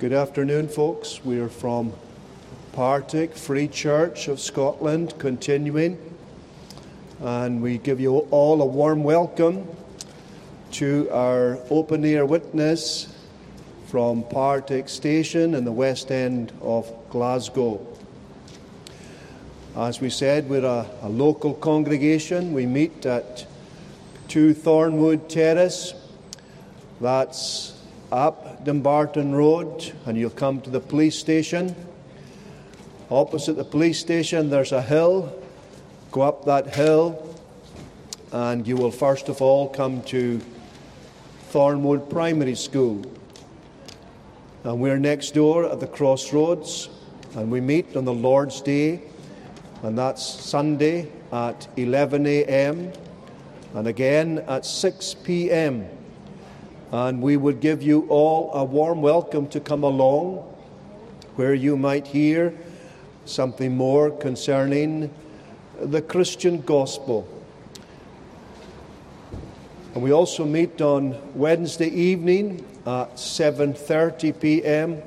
[0.00, 1.22] Good afternoon, folks.
[1.26, 1.92] We are from
[2.72, 5.98] Partick Free Church of Scotland, continuing,
[7.20, 9.68] and we give you all a warm welcome
[10.72, 13.14] to our open air witness
[13.88, 17.86] from Partick Station in the west end of Glasgow.
[19.76, 22.54] As we said, we're a, a local congregation.
[22.54, 23.46] We meet at
[24.28, 25.92] 2 Thornwood Terrace.
[27.02, 27.79] That's
[28.12, 31.74] up Dumbarton Road, and you'll come to the police station.
[33.10, 35.32] Opposite the police station, there's a hill.
[36.10, 37.36] Go up that hill,
[38.32, 40.40] and you will first of all come to
[41.50, 43.02] Thornwood Primary School.
[44.64, 46.88] And we're next door at the crossroads,
[47.34, 49.02] and we meet on the Lord's Day,
[49.82, 52.92] and that's Sunday at 11 a.m.
[53.74, 55.88] and again at 6 p.m.
[56.92, 60.38] And we would give you all a warm welcome to come along
[61.36, 62.52] where you might hear
[63.24, 65.14] something more concerning
[65.80, 67.28] the Christian gospel.
[69.94, 75.02] And we also meet on Wednesday evening at 7:30 p.m.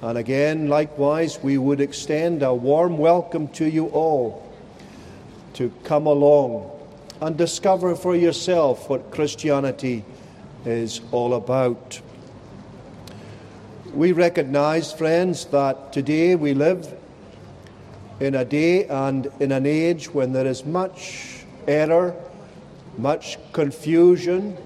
[0.00, 4.50] And again, likewise, we would extend a warm welcome to you all
[5.54, 6.70] to come along
[7.20, 10.04] and discover for yourself what Christianity
[10.66, 12.00] is all about.
[13.94, 16.92] We recognize, friends, that today we live
[18.20, 22.14] in a day and in an age when there is much error,
[22.98, 24.56] much confusion,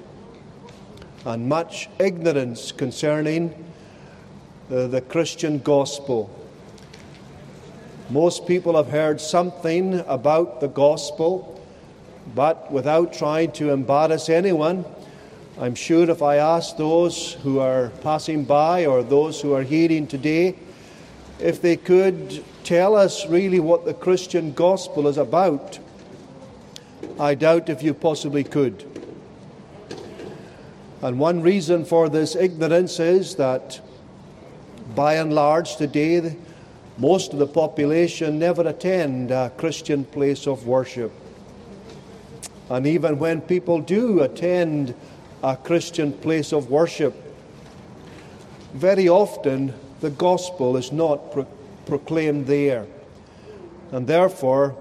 [1.27, 3.53] and much ignorance concerning
[4.71, 6.31] the, the Christian gospel.
[8.09, 11.61] Most people have heard something about the gospel,
[12.35, 14.85] but without trying to embarrass anyone,
[15.61, 20.07] I'm sure if I ask those who are passing by or those who are hearing
[20.07, 20.57] today,
[21.39, 25.79] if they could tell us really what the Christian gospel is about,
[27.19, 28.87] I doubt if you possibly could.
[31.03, 33.83] And one reason for this ignorance is that,
[34.95, 36.39] by and large, today,
[36.97, 41.13] most of the population never attend a Christian place of worship.
[42.71, 44.95] And even when people do attend
[45.43, 47.15] a Christian place of worship,
[48.75, 51.47] very often the gospel is not pro-
[51.87, 52.87] proclaimed there.
[53.93, 54.77] And therefore,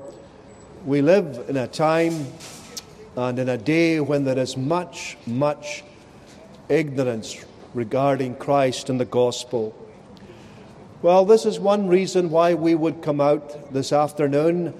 [0.85, 2.27] we live in a time
[3.15, 5.83] and in a day when there is much, much
[6.69, 7.43] ignorance
[7.73, 9.75] regarding Christ and the gospel.
[11.01, 14.73] Well, this is one reason why we would come out this afternoon,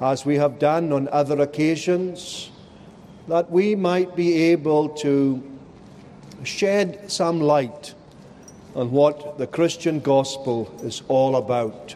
[0.00, 2.50] as we have done on other occasions,
[3.28, 5.42] that we might be able to
[6.42, 7.94] shed some light
[8.74, 11.94] on what the Christian gospel is all about.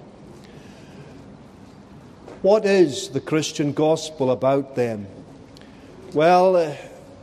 [2.41, 5.07] What is the Christian gospel about then?
[6.15, 6.77] Well, uh,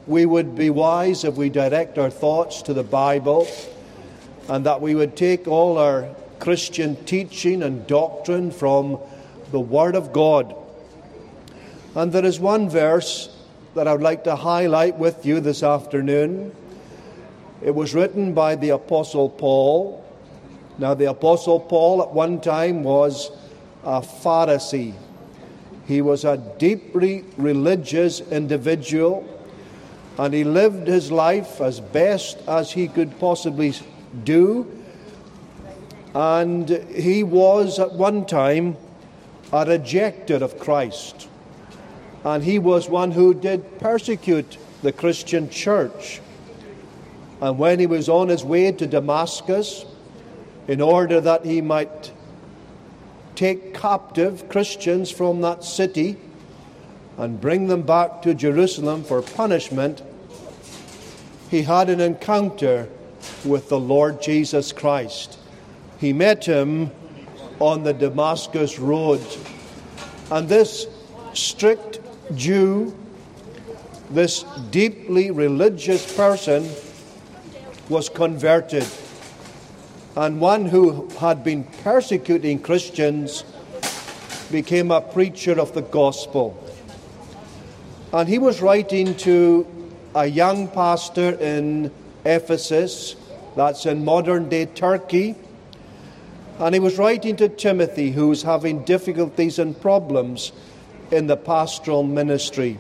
[0.06, 3.48] we would be wise if we direct our thoughts to the Bible
[4.48, 6.08] and that we would take all our
[6.40, 9.00] Christian teaching and doctrine from
[9.52, 10.56] the Word of God.
[11.96, 13.35] And there is one verse
[13.76, 16.56] that I would like to highlight with you this afternoon.
[17.62, 20.02] It was written by the Apostle Paul.
[20.78, 23.32] Now, the Apostle Paul at one time was
[23.84, 24.94] a Pharisee.
[25.88, 29.28] He was a deeply religious individual,
[30.18, 33.74] and he lived his life as best as he could possibly
[34.24, 34.72] do.
[36.14, 38.78] And he was at one time
[39.52, 41.28] a rejecter of Christ
[42.26, 46.20] and he was one who did persecute the Christian church.
[47.40, 49.86] And when he was on his way to Damascus,
[50.68, 52.12] in order that he might
[53.36, 56.18] take captive Christians from that city
[57.18, 60.02] and bring them back to Jerusalem for punishment,
[61.52, 62.90] he had an encounter
[63.44, 65.38] with the Lord Jesus Christ.
[66.00, 66.90] He met him
[67.60, 69.22] on the Damascus road.
[70.32, 70.88] And this
[71.34, 71.95] strict
[72.34, 72.96] Jew,
[74.10, 76.70] this deeply religious person,
[77.90, 78.88] was converted.
[80.16, 83.44] And one who had been persecuting Christians
[84.52, 86.58] became a preacher of the gospel.
[88.14, 89.68] And he was writing to
[90.16, 91.92] a young pastor in
[92.24, 93.16] Ephesus,
[93.56, 95.36] that's in modern day Turkey.
[96.60, 100.54] And he was writing to Timothy, who was having difficulties and problems
[101.12, 102.78] in the pastoral ministry.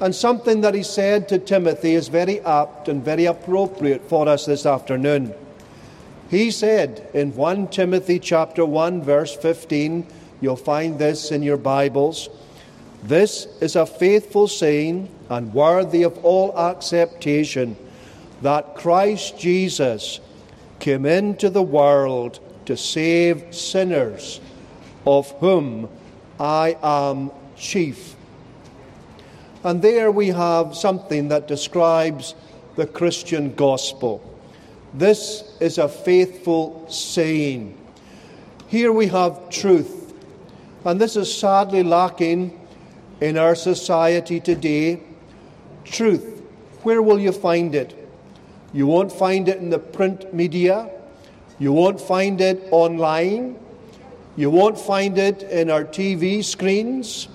[0.00, 4.46] And something that he said to Timothy is very apt and very appropriate for us
[4.46, 5.34] this afternoon.
[6.30, 10.06] He said in 1 Timothy chapter 1 verse 15,
[10.40, 12.28] you'll find this in your Bibles,
[13.02, 17.76] this is a faithful saying and worthy of all acceptation
[18.42, 20.20] that Christ Jesus
[20.78, 24.40] came into the world to save sinners,
[25.06, 25.88] of whom
[26.40, 28.16] I am chief.
[29.62, 32.34] And there we have something that describes
[32.76, 34.24] the Christian gospel.
[34.94, 37.76] This is a faithful saying.
[38.68, 40.14] Here we have truth,
[40.86, 42.58] and this is sadly lacking
[43.20, 45.02] in our society today.
[45.84, 46.42] Truth,
[46.82, 47.94] where will you find it?
[48.72, 50.88] You won't find it in the print media.
[51.58, 53.58] You won't find it online.
[54.40, 57.28] You won't find it in our TV screens.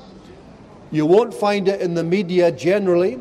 [0.92, 3.20] You won't find it in the media generally.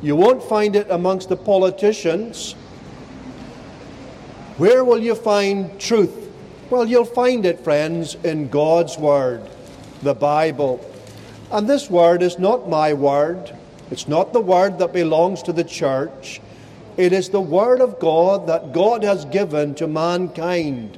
[0.00, 2.52] You won't find it amongst the politicians.
[4.58, 6.30] Where will you find truth?
[6.70, 9.42] Well, you'll find it, friends, in God's Word,
[10.02, 10.78] the Bible.
[11.50, 13.52] And this Word is not my Word,
[13.90, 16.40] it's not the Word that belongs to the church.
[16.96, 20.96] It is the Word of God that God has given to mankind.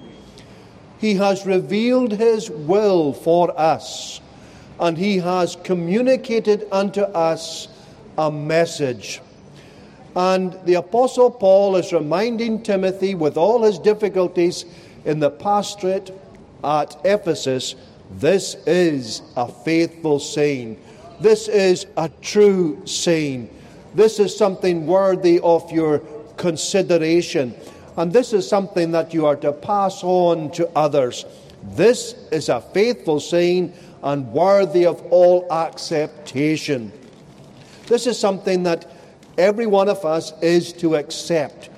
[1.02, 4.20] He has revealed His will for us,
[4.78, 7.66] and He has communicated unto us
[8.16, 9.20] a message.
[10.14, 14.64] And the Apostle Paul is reminding Timothy, with all his difficulties
[15.04, 16.16] in the pastorate
[16.62, 17.74] at Ephesus,
[18.12, 20.80] this is a faithful saying.
[21.18, 23.50] This is a true saying.
[23.96, 25.98] This is something worthy of your
[26.36, 27.54] consideration.
[27.96, 31.24] And this is something that you are to pass on to others.
[31.62, 33.72] This is a faithful saying
[34.02, 36.92] and worthy of all acceptation.
[37.86, 38.90] This is something that
[39.38, 41.70] every one of us is to accept.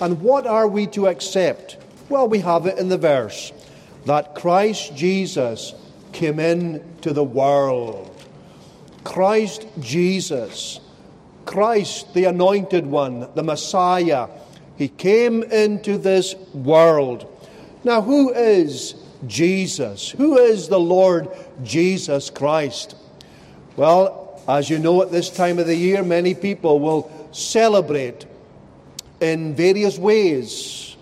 [0.00, 1.78] And what are we to accept?
[2.08, 3.52] Well, we have it in the verse
[4.04, 5.74] that Christ Jesus
[6.12, 8.10] came into the world.
[9.04, 10.80] Christ Jesus,
[11.44, 14.28] Christ, the anointed one, the Messiah,
[14.82, 17.24] he came into this world.
[17.84, 18.96] Now, who is
[19.28, 20.10] Jesus?
[20.10, 21.28] Who is the Lord
[21.62, 22.96] Jesus Christ?
[23.76, 28.26] Well, as you know, at this time of the year, many people will celebrate
[29.20, 30.96] in various ways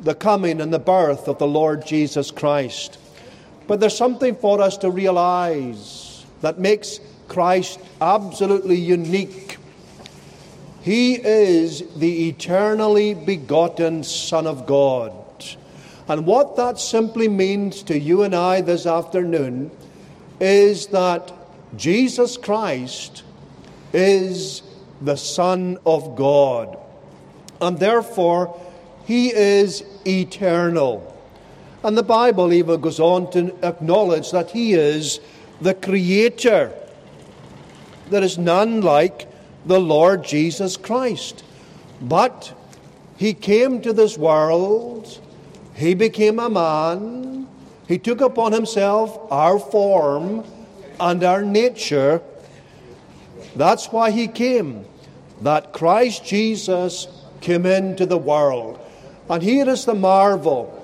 [0.00, 2.98] the coming and the birth of the Lord Jesus Christ.
[3.68, 6.98] But there's something for us to realize that makes
[7.28, 9.58] Christ absolutely unique.
[10.82, 15.12] He is the eternally begotten Son of God.
[16.08, 19.70] And what that simply means to you and I this afternoon
[20.40, 21.32] is that
[21.76, 23.22] Jesus Christ
[23.92, 24.62] is
[25.00, 26.78] the Son of God,
[27.60, 28.60] and therefore
[29.06, 31.06] he is eternal.
[31.82, 35.20] And the Bible even goes on to acknowledge that he is
[35.60, 36.72] the Creator.
[38.10, 39.29] There is none like
[39.66, 41.44] the Lord Jesus Christ.
[42.00, 42.54] But
[43.16, 45.20] he came to this world,
[45.74, 47.46] he became a man,
[47.86, 50.44] he took upon himself our form
[50.98, 52.22] and our nature.
[53.56, 54.84] That's why he came,
[55.42, 57.08] that Christ Jesus
[57.40, 58.78] came into the world.
[59.28, 60.76] And here is the marvel,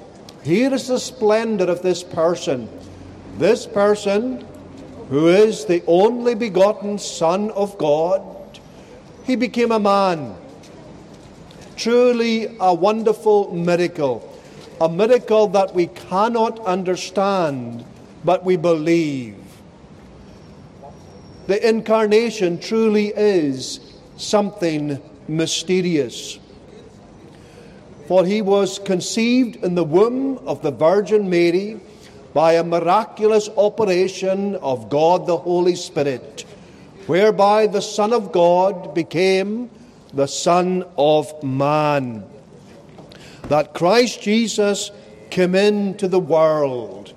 [0.42, 2.68] here is the splendor of this person.
[3.38, 4.46] This person,
[5.08, 8.35] who is the only begotten Son of God,
[9.26, 10.36] he became a man.
[11.76, 14.32] Truly a wonderful miracle.
[14.80, 17.84] A miracle that we cannot understand,
[18.24, 19.36] but we believe.
[21.46, 23.80] The incarnation truly is
[24.16, 26.38] something mysterious.
[28.06, 31.80] For he was conceived in the womb of the Virgin Mary
[32.32, 36.44] by a miraculous operation of God the Holy Spirit,
[37.06, 39.70] whereby the Son of God became
[40.12, 42.24] the Son of Man.
[43.48, 44.90] That Christ Jesus
[45.30, 47.12] came into the world.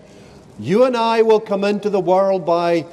[0.59, 2.85] You and I will come into the world by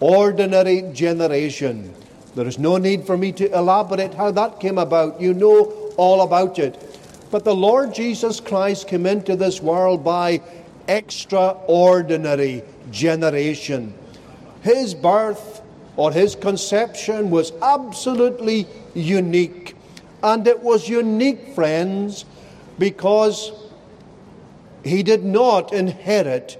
[0.00, 1.92] ordinary generation.
[2.34, 5.20] There is no need for me to elaborate how that came about.
[5.20, 6.78] You know all about it.
[7.30, 10.40] But the Lord Jesus Christ came into this world by
[10.86, 13.92] extraordinary generation.
[14.62, 15.57] His birth
[15.98, 19.74] or his conception was absolutely unique.
[20.22, 22.24] And it was unique, friends,
[22.78, 23.50] because
[24.84, 26.56] he did not inherit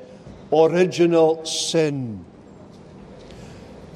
[0.53, 2.25] original sin.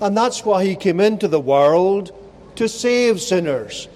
[0.00, 2.12] And that's why he came into the world
[2.54, 3.88] to save sinners.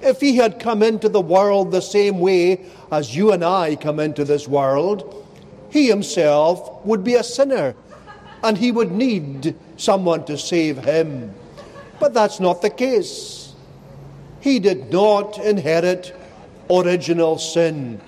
[0.00, 4.00] if he had come into the world the same way as you and I come
[4.00, 5.26] into this world,
[5.70, 7.74] he himself would be a sinner
[8.44, 11.34] and he would need someone to save him.
[11.98, 13.54] But that's not the case.
[14.40, 16.14] He did not inherit
[16.70, 18.02] original sin.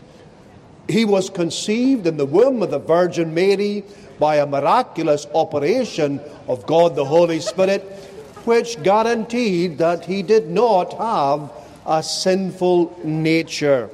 [0.89, 3.83] He was conceived in the womb of the Virgin Mary
[4.19, 7.81] by a miraculous operation of God the Holy Spirit,
[8.45, 11.51] which guaranteed that he did not have
[11.87, 13.89] a sinful nature.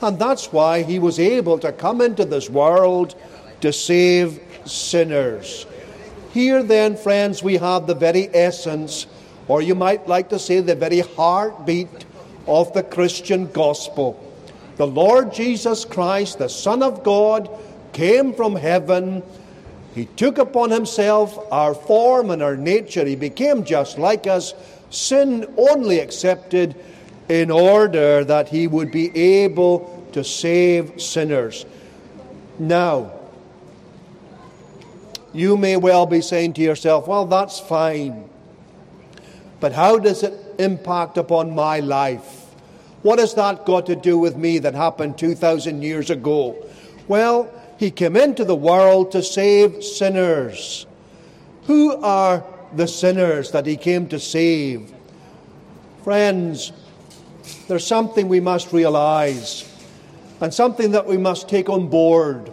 [0.00, 3.14] And that's why he was able to come into this world
[3.60, 5.66] to save sinners.
[6.32, 9.06] Here, then, friends, we have the very essence,
[9.48, 12.04] or you might like to say the very heartbeat
[12.46, 14.24] of the Christian gospel.
[14.76, 17.50] The Lord Jesus Christ, the Son of God,
[17.92, 19.22] came from heaven.
[19.94, 23.04] He took upon himself our form and our nature.
[23.04, 24.54] He became just like us,
[24.90, 26.76] sin only accepted
[27.28, 31.66] in order that he would be able to save sinners.
[32.58, 33.17] Now,
[35.32, 38.28] you may well be saying to yourself, well, that's fine.
[39.60, 42.46] But how does it impact upon my life?
[43.02, 46.56] What has that got to do with me that happened 2,000 years ago?
[47.06, 50.86] Well, he came into the world to save sinners.
[51.64, 52.44] Who are
[52.74, 54.92] the sinners that he came to save?
[56.02, 56.72] Friends,
[57.68, 59.64] there's something we must realize,
[60.40, 62.52] and something that we must take on board,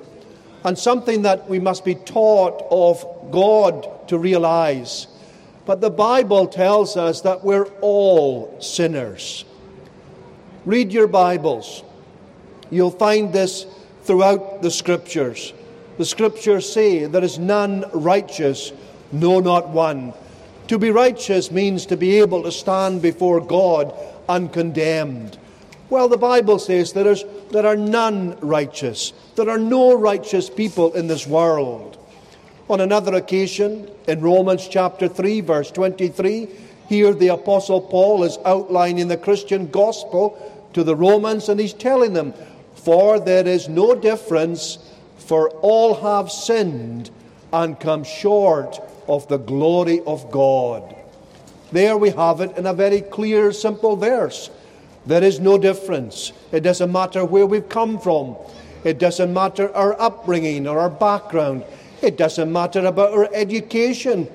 [0.66, 5.06] and something that we must be taught of God to realize.
[5.66, 9.46] But the Bible tells us that we're all sinners.
[10.66, 11.84] Read your Bibles.
[12.72, 13.68] You'll find this
[14.04, 15.54] throughout the Scriptures.
[16.00, 18.74] The Scriptures say, There is none righteous,
[19.12, 20.14] no, not one.
[20.68, 23.94] To be righteous means to be able to stand before God
[24.28, 25.38] uncondemned.
[25.90, 29.14] Well, the Bible says there, is, there are none righteous.
[29.36, 31.98] There are no righteous people in this world.
[32.70, 36.48] On another occasion, in Romans chapter 3, verse 23,
[36.90, 40.38] here the Apostle Paul is outlining the Christian gospel
[40.74, 42.34] to the Romans and he's telling them,
[42.74, 44.80] For there is no difference,
[45.18, 47.12] for all have sinned
[47.54, 50.96] and come short of the glory of God.
[51.72, 54.50] There we have it in a very clear, simple verse.
[55.06, 56.32] There is no difference.
[56.52, 58.36] It doesn't matter where we've come from.
[58.84, 61.64] It doesn't matter our upbringing or our background.
[62.02, 64.28] It doesn't matter about our education.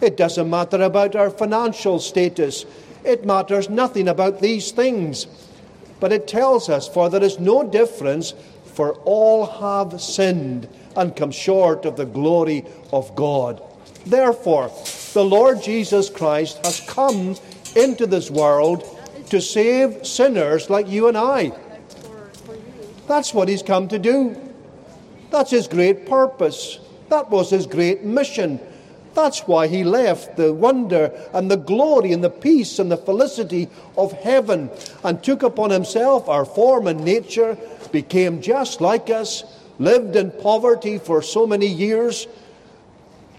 [0.00, 2.64] It doesn't matter about our financial status.
[3.04, 5.26] It matters nothing about these things.
[6.00, 8.34] But it tells us, For there is no difference,
[8.64, 13.62] for all have sinned and come short of the glory of God.
[14.06, 14.72] Therefore,
[15.12, 17.36] the Lord Jesus Christ has come
[17.76, 18.84] into this world
[19.30, 21.52] to save sinners like you and I.
[23.06, 24.36] That's what he's come to do.
[25.30, 26.78] That's his great purpose.
[27.08, 28.60] That was his great mission.
[29.14, 33.68] That's why he left the wonder and the glory and the peace and the felicity
[33.96, 34.70] of heaven
[35.02, 37.58] and took upon himself our form and nature,
[37.90, 39.42] became just like us,
[39.80, 42.28] lived in poverty for so many years,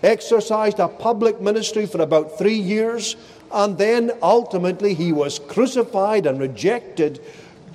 [0.03, 3.15] exercised a public ministry for about three years,
[3.53, 7.21] and then ultimately he was crucified and rejected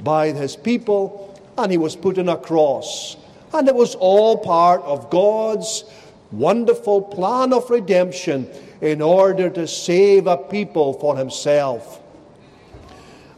[0.03, 3.17] by his people, and he was put on a cross.
[3.53, 5.85] And it was all part of God's
[6.33, 8.49] wonderful plan of redemption
[8.81, 12.03] in order to save a people for himself.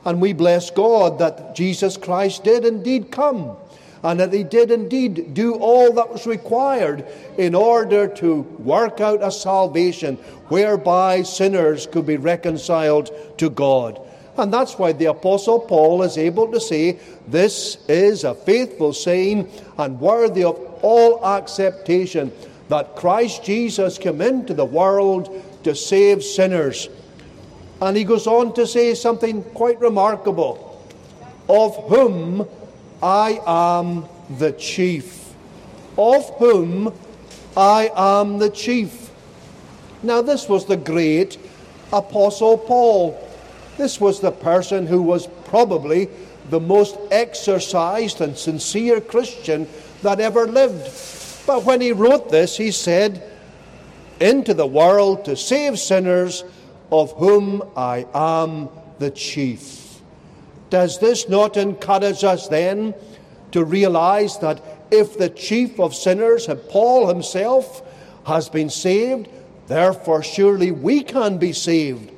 [0.04, 3.57] And we bless God that Jesus Christ did indeed come
[4.08, 7.04] and that he did indeed do all that was required
[7.36, 10.16] in order to work out a salvation
[10.48, 14.00] whereby sinners could be reconciled to God.
[14.38, 19.50] And that's why the Apostle Paul is able to say, This is a faithful saying
[19.76, 22.32] and worthy of all acceptation
[22.70, 26.88] that Christ Jesus came into the world to save sinners.
[27.82, 30.82] And he goes on to say something quite remarkable
[31.46, 32.48] of whom
[33.02, 34.06] I am
[34.38, 35.32] the chief,
[35.96, 36.92] of whom
[37.56, 39.10] I am the chief.
[40.02, 41.38] Now, this was the great
[41.92, 43.18] Apostle Paul.
[43.76, 46.08] This was the person who was probably
[46.50, 49.68] the most exercised and sincere Christian
[50.02, 51.46] that ever lived.
[51.46, 53.22] But when he wrote this, he said,
[54.20, 56.44] Into the world to save sinners,
[56.90, 59.88] of whom I am the chief.
[60.70, 62.94] Does this not encourage us then
[63.52, 67.82] to realize that if the chief of sinners, uh, Paul himself,
[68.26, 69.28] has been saved,
[69.66, 72.12] therefore surely we can be saved?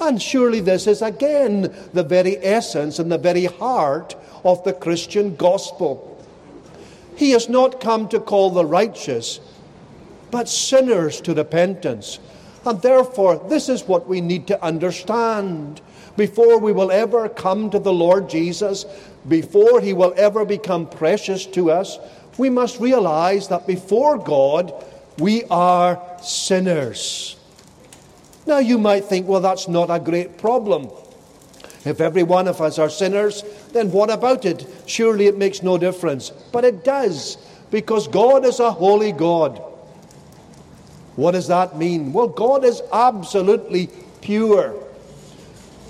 [0.00, 5.36] And surely this is again the very essence and the very heart of the Christian
[5.36, 6.10] gospel.
[7.16, 9.40] He has not come to call the righteous,
[10.30, 12.18] but sinners to repentance.
[12.66, 15.80] And therefore, this is what we need to understand
[16.16, 18.84] before we will ever come to the Lord Jesus,
[19.28, 21.98] before he will ever become precious to us.
[22.38, 24.72] We must realize that before God,
[25.18, 27.36] we are sinners.
[28.46, 30.90] Now, you might think, well, that's not a great problem.
[31.84, 33.42] If every one of us are sinners,
[33.72, 34.66] then what about it?
[34.86, 36.30] Surely it makes no difference.
[36.52, 37.36] But it does,
[37.70, 39.62] because God is a holy God.
[41.16, 42.12] What does that mean?
[42.12, 43.88] Well, God is absolutely
[44.20, 44.83] pure.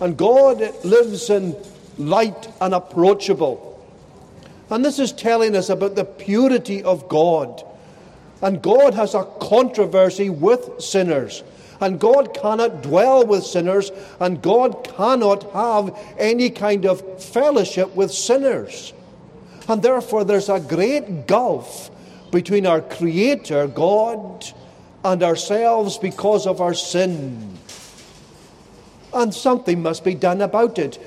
[0.01, 1.57] And God lives in
[1.99, 3.71] light and approachable.
[4.71, 7.65] And this is telling us about the purity of God.
[8.43, 11.43] And God has a controversy with sinners.
[11.81, 18.13] And God cannot dwell with sinners, and God cannot have any kind of fellowship with
[18.13, 18.93] sinners.
[19.69, 21.91] And therefore, there's a great gulf
[22.31, 24.47] between our Creator, God,
[25.05, 27.59] and ourselves because of our sin.
[29.15, 30.99] And something must be done about it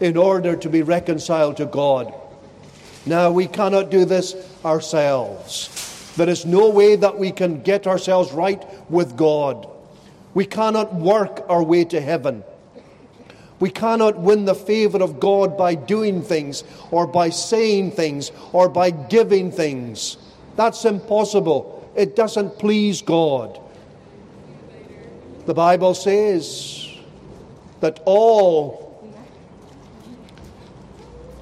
[0.00, 2.12] in order to be reconciled to God.
[3.06, 4.34] Now, we cannot do this
[4.64, 6.12] ourselves.
[6.16, 9.68] There is no way that we can get ourselves right with God.
[10.32, 12.44] We cannot work our way to heaven.
[13.60, 18.68] We cannot win the favor of God by doing things or by saying things or
[18.68, 20.16] by giving things.
[20.56, 21.88] That's impossible.
[21.94, 23.60] It doesn't please God.
[25.46, 26.83] The Bible says
[27.84, 28.80] that all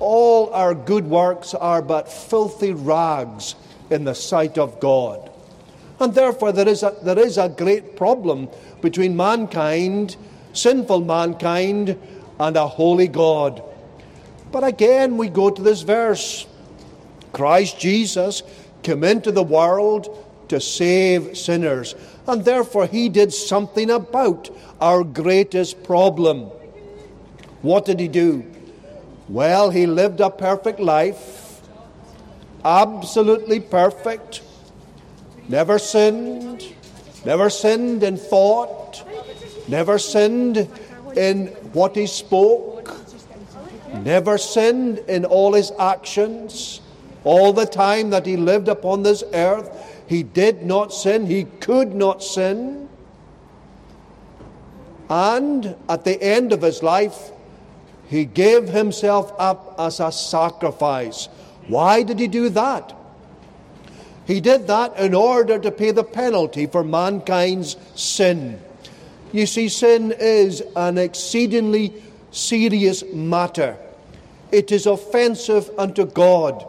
[0.00, 3.54] all our good works are but filthy rags
[3.90, 5.30] in the sight of God.
[6.00, 8.48] And therefore, there is a, there is a great problem
[8.80, 10.16] between mankind,
[10.52, 11.96] sinful mankind,
[12.40, 13.62] and a holy God.
[14.50, 16.44] But again, we go to this verse
[17.32, 18.42] Christ Jesus
[18.82, 20.21] came into the world
[20.52, 21.94] to save sinners.
[22.28, 24.50] And therefore, he did something about
[24.82, 26.50] our greatest problem.
[27.62, 28.44] What did he do?
[29.30, 31.62] Well, he lived a perfect life,
[32.66, 34.42] absolutely perfect,
[35.48, 36.62] never sinned,
[37.24, 39.02] never sinned in thought,
[39.68, 40.68] never sinned
[41.16, 42.94] in what he spoke,
[44.04, 46.80] never sinned in all his actions.
[47.24, 51.94] All the time that he lived upon this earth, he did not sin, he could
[51.94, 52.86] not sin.
[55.08, 57.30] And at the end of his life,
[58.08, 61.30] he gave himself up as a sacrifice.
[61.66, 62.94] Why did he do that?
[64.26, 68.60] He did that in order to pay the penalty for mankind's sin.
[69.32, 71.94] You see, sin is an exceedingly
[72.32, 73.78] serious matter.
[74.50, 76.66] It is offensive unto God,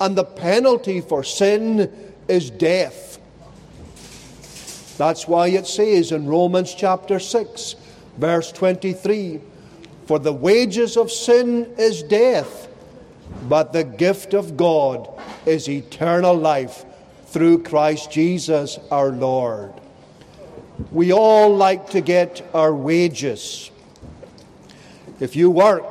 [0.00, 3.18] and the penalty for sin is death.
[4.96, 7.74] That's why it says in Romans chapter 6,
[8.18, 9.40] verse 23
[10.06, 12.68] For the wages of sin is death,
[13.48, 15.08] but the gift of God
[15.46, 16.84] is eternal life
[17.26, 19.72] through Christ Jesus our Lord.
[20.92, 23.70] We all like to get our wages.
[25.18, 25.84] If you work,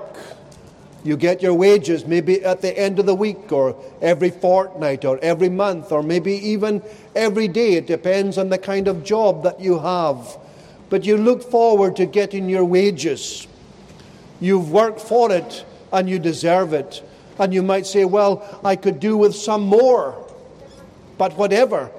[1.03, 5.17] you get your wages maybe at the end of the week or every fortnight or
[5.19, 6.81] every month or maybe even
[7.15, 7.73] every day.
[7.73, 10.37] It depends on the kind of job that you have.
[10.89, 13.47] But you look forward to getting your wages.
[14.41, 17.03] You've worked for it and you deserve it.
[17.37, 20.27] And you might say, well, I could do with some more.
[21.17, 21.89] But whatever,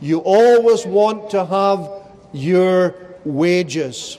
[0.00, 1.90] you always want to have
[2.32, 4.16] your wages.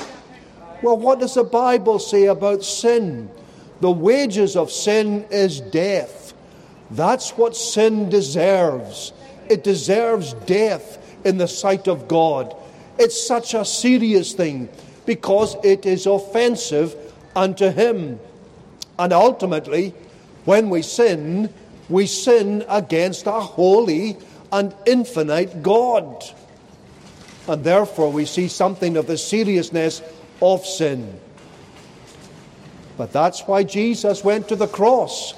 [0.83, 3.29] Well, what does the Bible say about sin?
[3.81, 6.33] The wages of sin is death.
[6.91, 9.13] That's what sin deserves.
[9.49, 12.55] It deserves death in the sight of God.
[12.97, 14.69] It's such a serious thing
[15.05, 16.95] because it is offensive
[17.35, 18.19] unto Him.
[18.97, 19.93] And ultimately,
[20.45, 21.53] when we sin,
[21.87, 24.17] we sin against a holy
[24.51, 26.23] and infinite God.
[27.47, 30.01] And therefore, we see something of the seriousness
[30.41, 31.19] of sin.
[32.99, 35.33] But that's why Jesus went to the cross,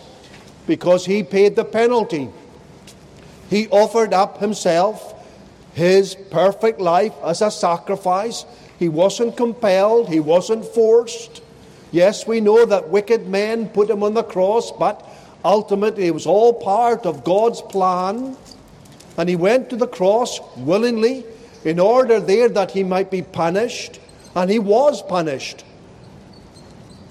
[0.66, 2.28] because he paid the penalty.
[3.52, 5.14] He offered up himself,
[5.76, 8.46] his perfect life, as a sacrifice.
[8.80, 11.44] He wasn't compelled, he wasn't forced.
[11.92, 15.08] Yes, we know that wicked men put him on the cross, but
[15.46, 18.38] ultimately it was all part of God's plan.
[19.18, 21.26] And he went to the cross willingly
[21.64, 24.00] in order there that he might be punished,
[24.34, 25.64] and he was punished.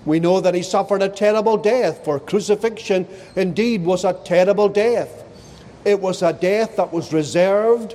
[0.06, 5.24] We know that he suffered a terrible death, for crucifixion indeed was a terrible death.
[5.84, 7.94] It was a death that was reserved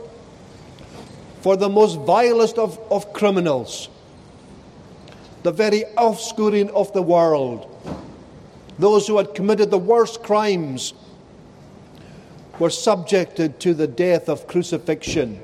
[1.41, 3.89] for the most vilest of, of criminals,
[5.43, 7.71] the very offscouring of the world.
[8.79, 10.93] Those who had committed the worst crimes
[12.59, 15.39] were subjected to the death of crucifixion.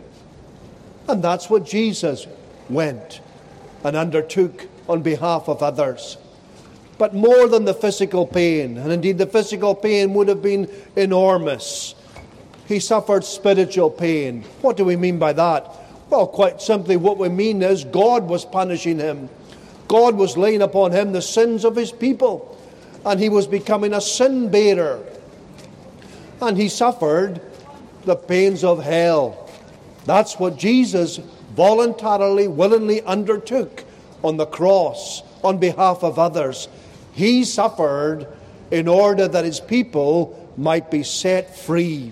[1.08, 2.28] And that's what Jesus
[2.70, 3.22] went
[3.84, 6.18] and undertook on behalf of others.
[7.02, 11.96] But more than the physical pain, and indeed the physical pain would have been enormous,
[12.68, 14.44] he suffered spiritual pain.
[14.62, 15.66] What do we mean by that?
[16.12, 19.30] Well, quite simply, what we mean is God was punishing him.
[19.88, 22.56] God was laying upon him the sins of his people,
[23.04, 25.04] and he was becoming a sin bearer.
[26.40, 27.42] And he suffered
[28.06, 29.50] the pains of hell.
[30.06, 31.18] That's what Jesus
[31.56, 33.86] voluntarily, willingly undertook
[34.24, 36.68] on the cross on behalf of others.
[37.14, 38.28] He suffered
[38.72, 42.12] in order that his people might be set free.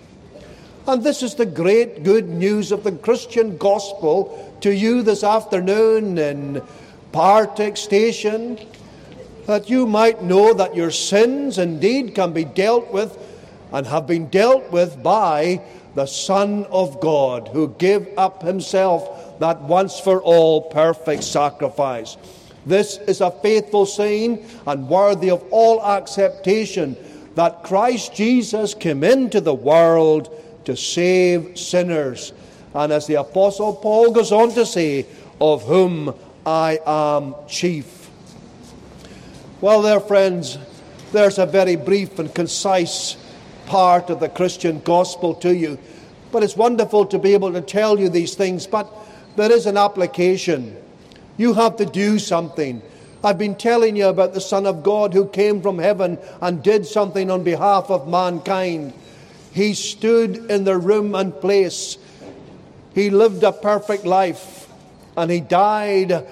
[0.88, 6.18] And this is the great good news of the Christian gospel to you this afternoon
[6.18, 6.62] in
[7.12, 8.60] Partick Station,
[9.46, 13.18] that you might know that your sins indeed can be dealt with
[13.72, 15.62] and have been dealt with by
[15.96, 22.18] the Son of God, who gave up himself that once for all perfect sacrifice.
[22.70, 26.96] This is a faithful saying and worthy of all acceptation
[27.36, 30.30] that Christ Jesus came into the world
[30.66, 32.32] to save sinners.
[32.74, 35.08] And as the Apostle Paul goes on to say,
[35.42, 36.14] of whom
[36.46, 38.10] I am chief.
[39.62, 40.58] Well, there, friends,
[41.12, 43.18] there's a very brief and concise
[43.66, 45.80] part of the Christian gospel to you.
[46.32, 48.94] But it's wonderful to be able to tell you these things, but
[49.36, 50.79] there is an application.
[51.40, 52.82] You have to do something.
[53.24, 56.86] I've been telling you about the Son of God who came from heaven and did
[56.86, 58.94] something on behalf of mankind.
[59.54, 61.98] He stood in the room and place.
[62.94, 64.70] He lived a perfect life
[65.16, 66.28] and he died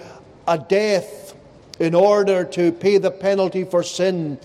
[0.45, 1.33] a death
[1.79, 4.37] in order to pay the penalty for sin.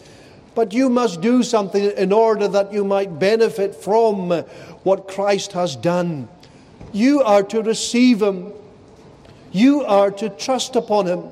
[0.55, 4.31] But you must do something in order that you might benefit from
[4.85, 6.29] what Christ has done.
[6.93, 8.53] You are to receive him.
[9.53, 11.25] You are to trust upon him.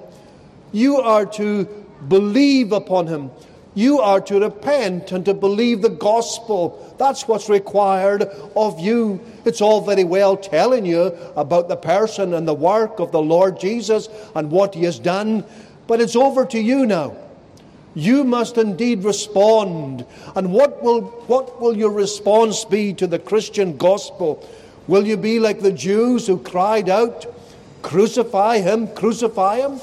[0.72, 1.64] You are to
[2.08, 3.30] believe upon him.
[3.74, 6.94] You are to repent and to believe the gospel.
[6.98, 8.22] That's what's required
[8.56, 9.20] of you.
[9.44, 13.60] It's all very well telling you about the person and the work of the Lord
[13.60, 15.44] Jesus and what he has done,
[15.86, 17.16] but it's over to you now.
[17.94, 20.04] You must indeed respond.
[20.34, 24.46] And what will, what will your response be to the Christian gospel?
[24.86, 27.26] Will you be like the Jews who cried out,
[27.82, 29.80] Crucify him, crucify him.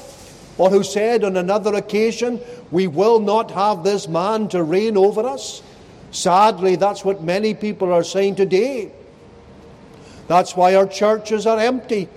[0.56, 5.26] Or who said on another occasion, We will not have this man to reign over
[5.26, 5.62] us.
[6.10, 8.90] Sadly, that's what many people are saying today.
[10.26, 12.08] That's why our churches are empty.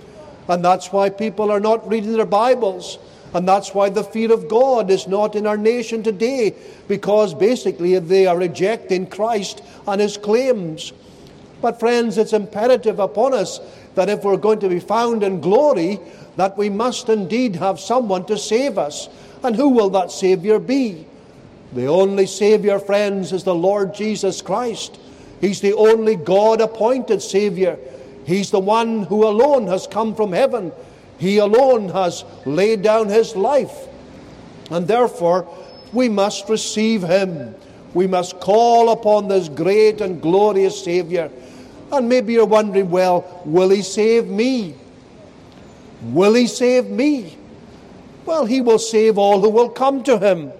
[0.48, 2.98] And that's why people are not reading their Bibles.
[3.34, 6.54] And that's why the fear of God is not in our nation today,
[6.88, 10.92] because basically they are rejecting Christ and his claims.
[11.62, 13.60] But, friends, it's imperative upon us
[13.94, 16.00] that if we're going to be found in glory,
[16.36, 19.08] that we must indeed have someone to save us.
[19.42, 21.06] And who will that Saviour be?
[21.72, 24.98] The only Saviour, friends, is the Lord Jesus Christ.
[25.40, 27.78] He's the only God appointed Saviour.
[28.24, 30.72] He's the one who alone has come from heaven.
[31.18, 33.88] He alone has laid down his life.
[34.70, 35.48] And therefore,
[35.92, 37.54] we must receive him.
[37.94, 41.30] We must call upon this great and glorious Saviour.
[41.92, 44.74] And maybe you're wondering, well, will he save me?
[46.02, 47.36] Will he save me?
[48.24, 50.52] Well, he will save all who will come to him.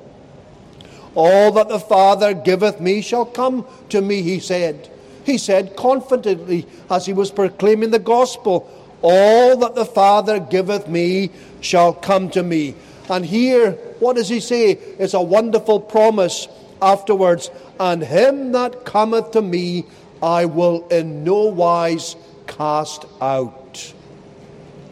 [1.14, 4.90] All that the Father giveth me shall come to me, he said.
[5.24, 8.68] He said confidently as he was proclaiming the gospel,
[9.00, 12.74] All that the Father giveth me shall come to me.
[13.08, 14.72] And here, what does he say?
[14.98, 16.46] It's a wonderful promise
[16.80, 17.50] afterwards.
[17.80, 19.84] And him that cometh to me
[20.22, 22.14] I will in no wise
[22.46, 23.92] cast out.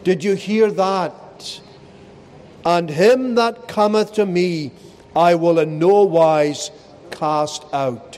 [0.03, 1.61] Did you hear that?
[2.65, 4.71] And him that cometh to me,
[5.15, 6.69] I will in no wise
[7.11, 8.17] cast out.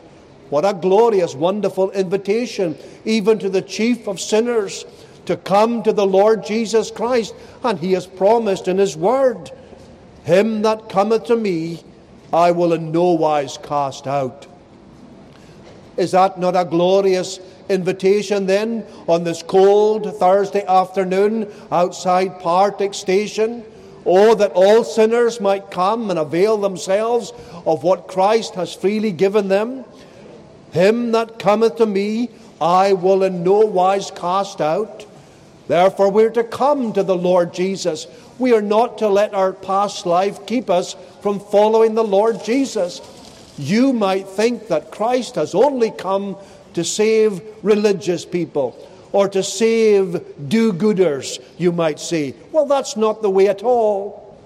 [0.49, 4.85] What a glorious, wonderful invitation, even to the chief of sinners,
[5.25, 7.33] to come to the Lord Jesus Christ.
[7.63, 9.51] And he has promised in his word,
[10.23, 11.83] Him that cometh to me,
[12.31, 14.47] I will in no wise cast out.
[15.97, 23.63] Is that not a glorious invitation then on this cold Thursday afternoon outside Partick Station?
[24.05, 27.31] Oh, that all sinners might come and avail themselves
[27.65, 29.85] of what Christ has freely given them.
[30.71, 32.29] Him that cometh to me,
[32.59, 35.05] I will in no wise cast out.
[35.67, 38.07] Therefore, we're to come to the Lord Jesus.
[38.39, 42.99] We are not to let our past life keep us from following the Lord Jesus.
[43.57, 46.37] You might think that Christ has only come
[46.73, 48.75] to save religious people
[49.11, 52.33] or to save do gooders, you might say.
[52.51, 54.37] Well, that's not the way at all.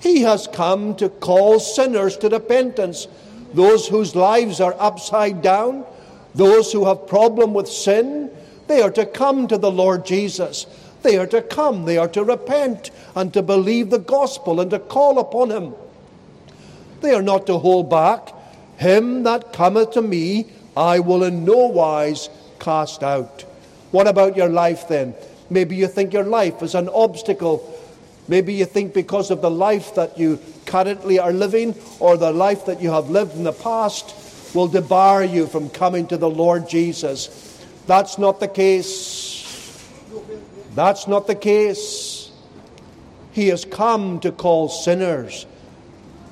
[0.00, 3.08] He has come to call sinners to repentance,
[3.52, 5.84] those whose lives are upside down,
[6.34, 8.30] those who have problem with sin,
[8.66, 10.66] they are to come to the Lord Jesus.
[11.02, 14.78] They are to come, they are to repent and to believe the gospel and to
[14.78, 15.74] call upon him.
[17.04, 18.30] They are not to hold back.
[18.78, 23.42] Him that cometh to me, I will in no wise cast out.
[23.90, 25.14] What about your life then?
[25.50, 27.60] Maybe you think your life is an obstacle.
[28.26, 32.64] Maybe you think because of the life that you currently are living or the life
[32.64, 36.70] that you have lived in the past will debar you from coming to the Lord
[36.70, 37.62] Jesus.
[37.86, 39.44] That's not the case.
[40.74, 42.32] That's not the case.
[43.32, 45.44] He has come to call sinners.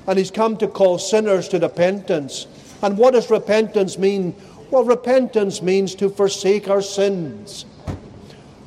[0.07, 2.47] And he's come to call sinners to repentance.
[2.81, 4.35] And what does repentance mean?
[4.69, 7.65] Well, repentance means to forsake our sins.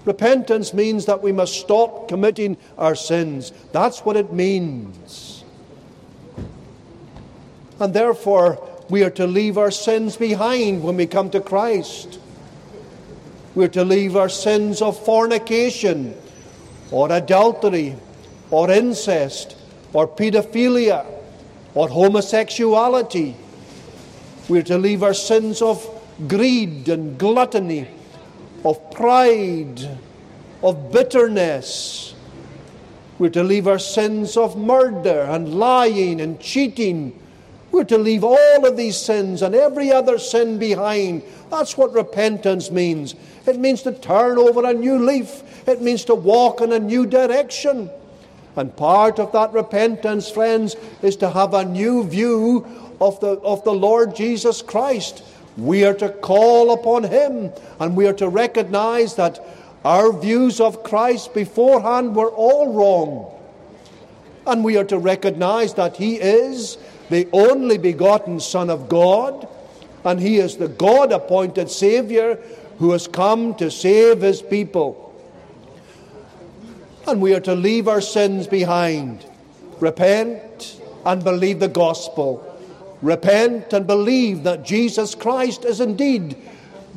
[0.04, 3.52] Repentance means that we must stop committing our sins.
[3.72, 5.44] That's what it means.
[7.80, 12.20] And therefore, we are to leave our sins behind when we come to Christ.
[13.56, 16.14] We're to leave our sins of fornication,
[16.90, 17.96] or adultery,
[18.50, 19.56] or incest,
[19.92, 21.04] or pedophilia,
[21.76, 23.36] or homosexuality.
[24.48, 25.86] We're to leave our sins of
[26.26, 27.86] greed and gluttony,
[28.64, 29.98] of pride,
[30.62, 32.14] of bitterness.
[33.18, 37.18] We're to leave our sins of murder and lying and cheating.
[37.70, 41.22] We're to leave all of these sins and every other sin behind.
[41.50, 43.14] That's what repentance means.
[43.46, 47.04] It means to turn over a new leaf, it means to walk in a new
[47.04, 47.90] direction.
[48.56, 52.66] And part of that repentance, friends, is to have a new view
[53.00, 55.22] of the, of the Lord Jesus Christ.
[55.56, 59.44] We are to call upon Him and we are to recognize that
[59.84, 63.32] our views of Christ beforehand were all wrong.
[64.46, 66.78] And we are to recognize that He is
[67.10, 69.48] the only begotten Son of God
[70.04, 72.36] and He is the God appointed Savior
[72.78, 75.05] who has come to save His people.
[77.06, 79.24] And we are to leave our sins behind,
[79.80, 82.52] repent and believe the gospel
[83.02, 86.36] repent and believe that Jesus Christ is indeed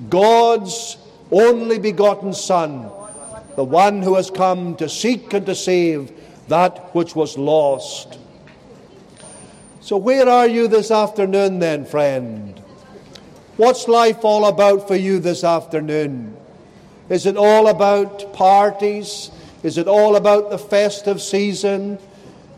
[0.10, 0.98] God's
[1.32, 2.90] only begotten Son,
[3.56, 6.12] the one who has come to seek and to save
[6.48, 8.18] that which was lost.
[9.82, 12.58] So, where are you this afternoon, then, friend?
[13.58, 16.36] What's life all about for you this afternoon?
[17.10, 19.32] Is it all about parties?
[19.64, 22.00] Is it all about the festive season?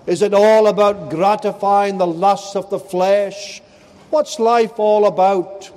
[0.05, 3.61] Is it all about gratifying the lusts of the flesh?
[4.09, 5.69] What's life all about?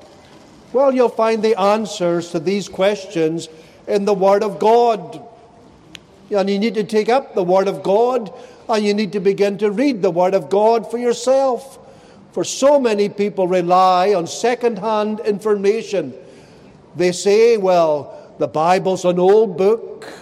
[0.73, 3.49] Well, you'll find the answers to these questions
[3.87, 5.23] in the Word of God.
[6.31, 8.33] And you need to take up the Word of God
[8.69, 11.79] and you need to begin to read the Word of God for yourself.
[12.33, 16.13] For so many people rely on second hand information.
[16.97, 20.13] They say, well, the Bible's an old book,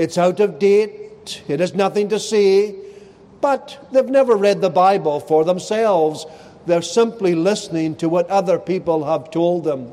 [0.00, 2.74] it's out of date, it has nothing to say.
[3.42, 6.24] But they've never read the Bible for themselves.
[6.64, 9.92] They're simply listening to what other people have told them.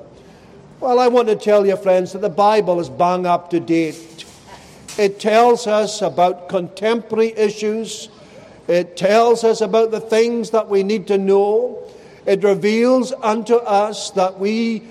[0.80, 4.24] Well, I want to tell you, friends, that the Bible is bang up to date.
[4.98, 8.08] It tells us about contemporary issues.
[8.70, 11.84] It tells us about the things that we need to know.
[12.26, 14.84] It reveals unto us that we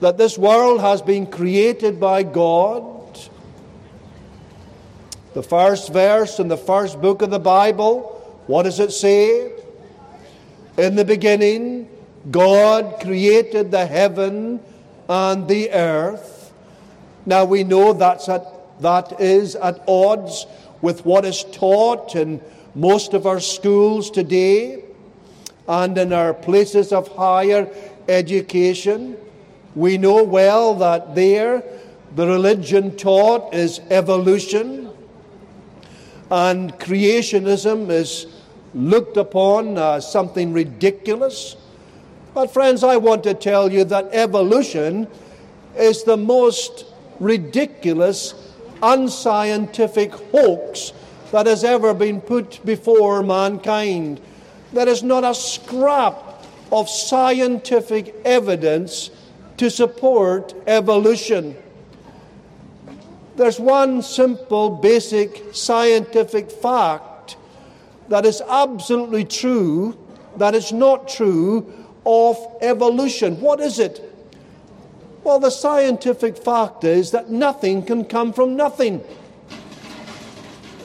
[0.00, 3.01] that this world has been created by God
[5.34, 8.02] the first verse in the first book of the Bible,
[8.46, 9.52] what does it say?
[10.76, 11.88] In the beginning,
[12.30, 14.60] God created the heaven
[15.08, 16.52] and the earth.
[17.24, 18.46] Now we know that's at,
[18.80, 20.46] that is at odds
[20.82, 22.40] with what is taught in
[22.74, 24.84] most of our schools today
[25.68, 27.68] and in our places of higher
[28.08, 29.16] education.
[29.74, 31.62] We know well that there
[32.14, 34.91] the religion taught is evolution
[36.32, 38.26] and creationism is
[38.72, 41.56] looked upon as something ridiculous.
[42.32, 45.08] But, friends, I want to tell you that evolution
[45.76, 46.86] is the most
[47.20, 48.32] ridiculous,
[48.82, 50.94] unscientific hoax
[51.32, 54.18] that has ever been put before mankind.
[54.72, 59.10] There is not a scrap of scientific evidence
[59.58, 61.61] to support evolution.
[63.36, 67.36] There's one simple, basic scientific fact
[68.08, 69.96] that is absolutely true,
[70.36, 71.72] that is not true
[72.04, 73.40] of evolution.
[73.40, 74.08] What is it?
[75.24, 79.02] Well, the scientific fact is that nothing can come from nothing.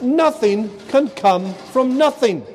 [0.00, 2.46] Nothing can come from nothing.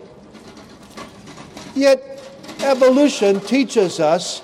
[1.75, 2.21] Yet,
[2.61, 4.41] evolution teaches us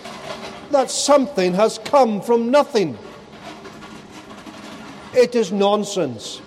[0.71, 2.97] that something has come from nothing.
[5.13, 6.41] It is nonsense.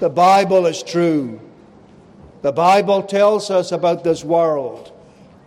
[0.00, 1.40] The Bible is true.
[2.42, 4.92] The Bible tells us about this world.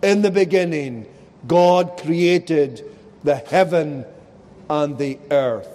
[0.02, 1.08] In the beginning,
[1.46, 2.86] God created
[3.24, 4.06] the heaven
[4.70, 5.68] and the earth.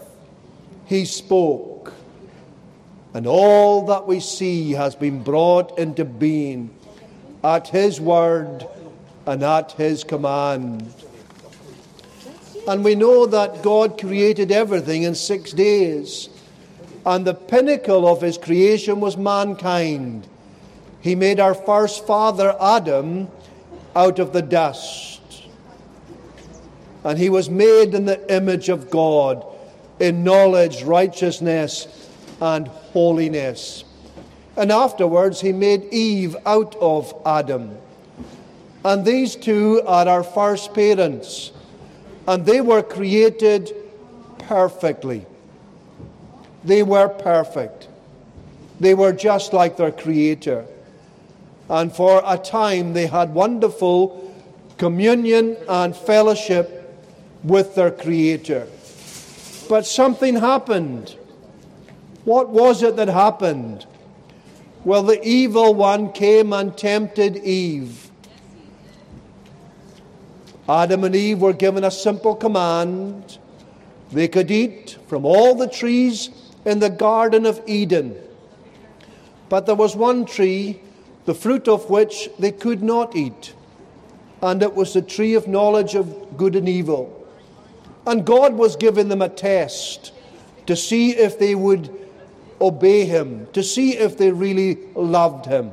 [0.87, 1.93] He spoke,
[3.13, 6.71] and all that we see has been brought into being
[7.45, 8.67] at His word
[9.27, 10.95] and at His command.
[12.69, 16.29] And we know that God created everything in six days.
[17.05, 20.29] And the pinnacle of His creation was mankind.
[21.01, 23.29] He made our first father, Adam,
[23.97, 25.19] out of the dust
[27.05, 29.45] and he was made in the image of God
[29.99, 32.09] in knowledge, righteousness,
[32.41, 33.85] and holiness.
[34.57, 37.77] And afterwards, he made Eve out of Adam.
[38.85, 41.53] And these two are our first parents,
[42.29, 43.75] and they were created
[44.41, 45.25] perfectly.
[46.63, 47.89] They were perfect.
[48.79, 50.67] They were just like their Creator.
[51.71, 54.35] And for a time, they had wonderful
[54.77, 56.95] communion and fellowship
[57.43, 58.69] with their Creator.
[59.71, 61.17] But something happened.
[62.25, 63.87] What was it that happened?
[64.85, 68.08] Well, the evil one came and tempted Eve.
[70.69, 73.39] Adam and Eve were given a simple command.
[74.13, 76.29] They could eat from all the trees
[76.65, 78.17] in the Garden of Eden.
[79.49, 80.81] But there was one tree,
[81.25, 83.55] the fruit of which they could not eat,
[84.43, 87.15] and it was the tree of knowledge of good and evil.
[88.07, 90.13] And God was giving them a test
[90.67, 91.91] to see if they would
[92.61, 95.73] obey Him, to see if they really loved Him.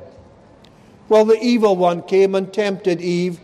[1.09, 3.39] Well, the evil one came and tempted Eve.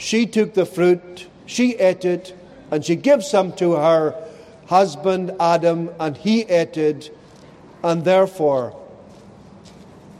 [0.00, 2.34] She took the fruit, she ate it,
[2.70, 4.14] and she gives some to her
[4.66, 7.14] husband Adam, and he ate it,
[7.84, 8.80] and therefore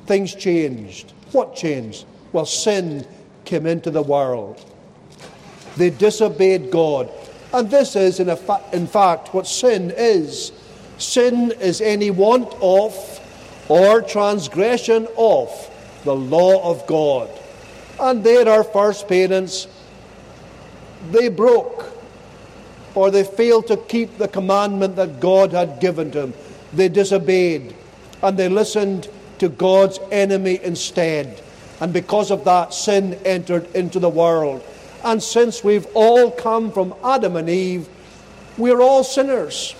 [0.05, 1.15] things changed.
[1.33, 2.05] What changed?
[2.33, 3.07] Well, sin
[3.47, 4.63] came into the world.
[5.79, 7.11] They disobeyed God.
[7.55, 10.53] And this is, in, fa- in fact, what sin is.
[10.99, 12.95] Sin is any want of
[13.71, 15.49] or transgression of
[16.05, 17.31] the law of God.
[18.01, 19.69] And there, our first parents,
[21.11, 21.87] they broke
[22.95, 26.35] or they failed to keep the commandment that God had given to them.
[26.73, 27.75] They disobeyed
[28.23, 29.09] and they listened
[29.39, 31.41] to God's enemy instead.
[31.81, 34.63] And because of that, sin entered into the world.
[35.03, 37.89] And since we've all come from Adam and Eve,
[38.59, 39.75] we're all sinners.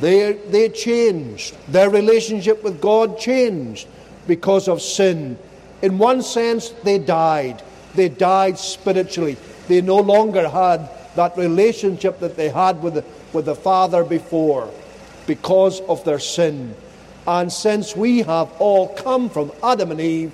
[0.00, 1.56] They, they changed.
[1.68, 3.88] Their relationship with God changed
[4.26, 5.38] because of sin.
[5.84, 7.62] In one sense, they died.
[7.94, 9.36] They died spiritually.
[9.68, 14.72] They no longer had that relationship that they had with the, with the Father before
[15.26, 16.74] because of their sin.
[17.26, 20.32] And since we have all come from Adam and Eve,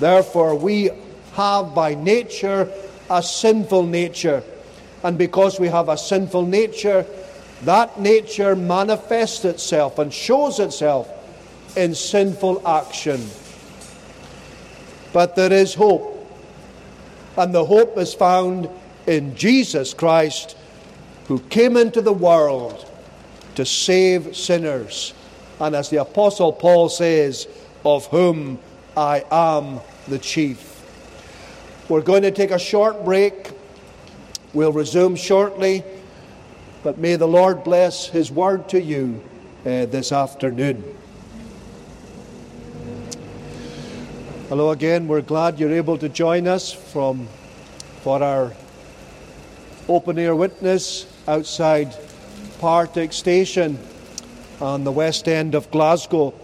[0.00, 0.90] therefore we
[1.32, 2.70] have by nature
[3.08, 4.42] a sinful nature.
[5.02, 7.06] And because we have a sinful nature,
[7.62, 11.08] that nature manifests itself and shows itself
[11.74, 13.26] in sinful action.
[15.14, 16.10] But there is hope.
[17.38, 18.68] And the hope is found
[19.06, 20.56] in Jesus Christ,
[21.28, 22.90] who came into the world
[23.54, 25.14] to save sinners.
[25.60, 27.46] And as the Apostle Paul says,
[27.84, 28.58] of whom
[28.96, 30.82] I am the chief.
[31.88, 33.52] We're going to take a short break.
[34.52, 35.84] We'll resume shortly.
[36.82, 39.22] But may the Lord bless His word to you
[39.64, 40.82] uh, this afternoon.
[44.54, 45.08] Hello again.
[45.08, 47.26] We're glad you're able to join us from
[48.02, 48.52] for our
[49.88, 51.92] open air witness outside
[52.60, 53.80] Partick Station
[54.60, 56.34] on the west end of Glasgow.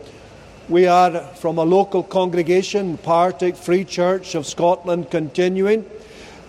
[0.69, 5.89] We are from a local congregation, Partick Free Church of Scotland, continuing,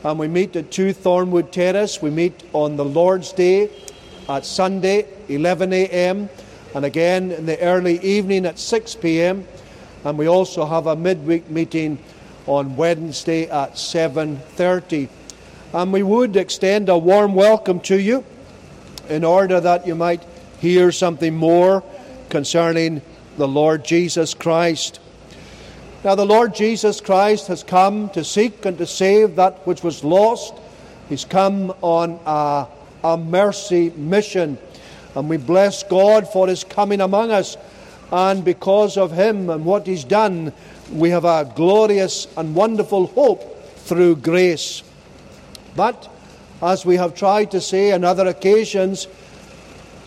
[0.03, 2.01] and we meet at 2 Thornwood Terrace.
[2.01, 3.70] We meet on the Lord's Day
[4.28, 6.28] at Sunday, 11 a.m.,
[6.74, 9.45] and again in the early evening at 6 p.m.
[10.04, 11.99] And we also have a midweek meeting
[12.47, 15.10] on Wednesday at 7:30.
[15.74, 18.24] And we would extend a warm welcome to you
[19.10, 20.22] in order that you might
[20.60, 21.84] hear something more
[22.30, 23.02] concerning
[23.38, 24.99] the Lord Jesus Christ.
[26.04, 30.04] Now, the Lord Jesus Christ has come to seek and to save that which was
[30.04, 30.54] lost.
[31.10, 32.66] He's come on a,
[33.04, 34.58] a mercy mission.
[35.14, 37.56] And we bless God for his coming among us.
[38.12, 40.53] And because of him and what he's done,
[40.91, 44.84] we have a glorious and wonderful hope through grace.
[45.76, 46.09] But,
[46.62, 49.07] as we have tried to say on other occasions,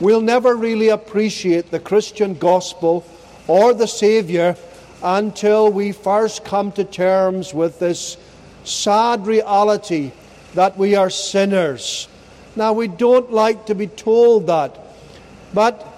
[0.01, 3.07] we'll never really appreciate the Christian gospel
[3.47, 4.57] or the Saviour
[5.03, 8.17] until we first come to terms with this
[8.65, 10.13] sad reality
[10.55, 12.09] that we are sinners.
[12.57, 14.79] Now, we don't like to be told that,
[15.53, 15.94] but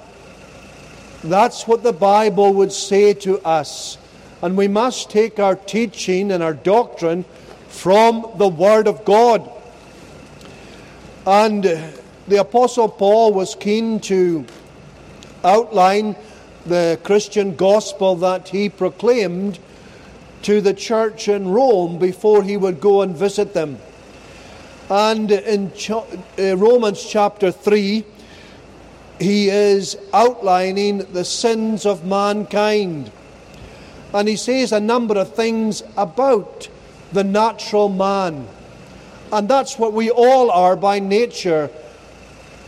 [1.31, 3.99] that's what the Bible would say to us.
[4.43, 7.24] And we must take our teaching and our doctrine
[7.68, 9.51] from the Word of God.
[11.27, 11.64] And
[12.29, 14.45] the Apostle Paul was keen to
[15.45, 16.16] outline
[16.66, 19.59] the Christian gospel that he proclaimed
[20.43, 23.79] to the church in Rome before he would go and visit them.
[24.89, 28.05] And in uh, Romans chapter 3,
[29.19, 33.11] he is outlining the sins of mankind.
[34.12, 36.69] And he says a number of things about
[37.12, 38.47] the natural man.
[39.33, 41.71] And that's what we all are by nature.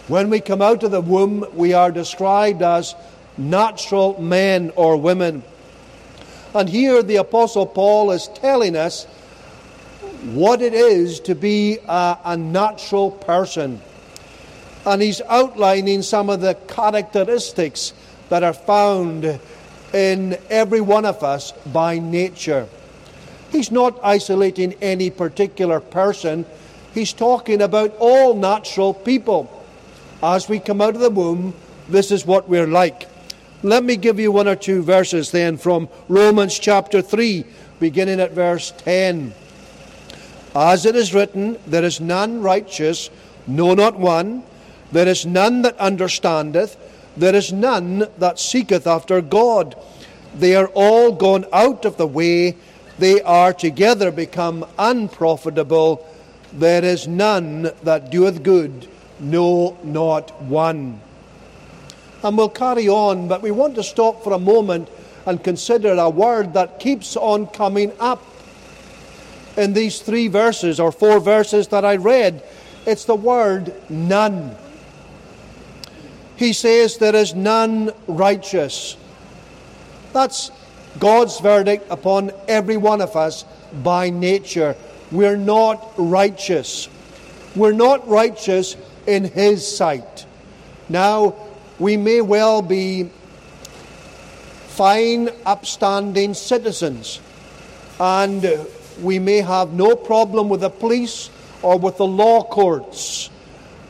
[0.09, 2.95] When we come out of the womb, we are described as
[3.37, 5.43] natural men or women.
[6.55, 9.05] And here the Apostle Paul is telling us
[10.33, 13.81] what it is to be a, a, natural person.
[14.89, 17.93] And he's outlining some of the characteristics
[18.31, 19.39] that are found
[19.93, 22.67] in every one of us by nature.
[23.53, 26.47] He's not isolating any particular person,
[26.95, 29.63] he's talking about all natural people.
[30.23, 31.53] As we come out of the womb,
[31.91, 33.11] this is what we're like.
[33.63, 37.45] Let me give you one or two verses then from Romans chapter 3,
[37.79, 39.35] beginning at verse 10.
[40.55, 43.11] As it is written, There is none righteous,
[43.47, 44.45] no, not one.
[44.93, 46.77] There is none that understandeth.
[47.17, 49.77] There is none that seeketh after God.
[50.35, 52.57] They are all gone out of the way.
[52.99, 56.07] They are together become unprofitable.
[56.53, 58.89] There is none that doeth good,
[59.21, 61.01] no, not one
[62.23, 64.89] and we'll carry on, but we want to stop for a moment
[65.27, 68.25] and consider a word that keeps on coming up
[69.57, 72.43] in these three verses or four verses that I read.
[72.87, 74.57] It's the word none.
[76.39, 78.97] He says, There is none righteous.
[80.13, 80.53] That's
[81.01, 83.45] God's verdict upon every one of us
[83.83, 84.77] by nature.
[85.11, 86.89] We're not righteous.
[87.57, 90.27] We're not righteous in His sight.
[90.89, 91.35] Now,
[91.81, 93.11] we may well be
[94.69, 97.21] fine, upstanding citizens,
[97.99, 98.65] and
[99.03, 101.31] we may have no problem with the police
[101.63, 103.29] or with the law courts.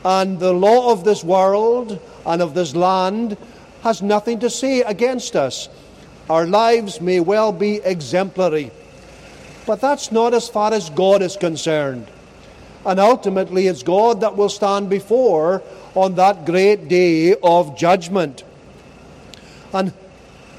[0.03, 3.37] And the law of this world and of this land
[3.83, 5.69] has nothing to say against us.
[6.29, 8.71] Our lives may well be exemplary.
[9.65, 12.07] But that's not as far as God is concerned.
[12.85, 15.61] And ultimately, it's God that will stand before
[15.95, 18.43] on that great day of judgment.
[19.73, 19.93] And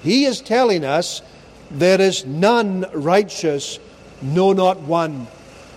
[0.03, 1.23] he is telling us
[1.71, 3.79] there is none righteous,
[4.23, 5.27] no, not one.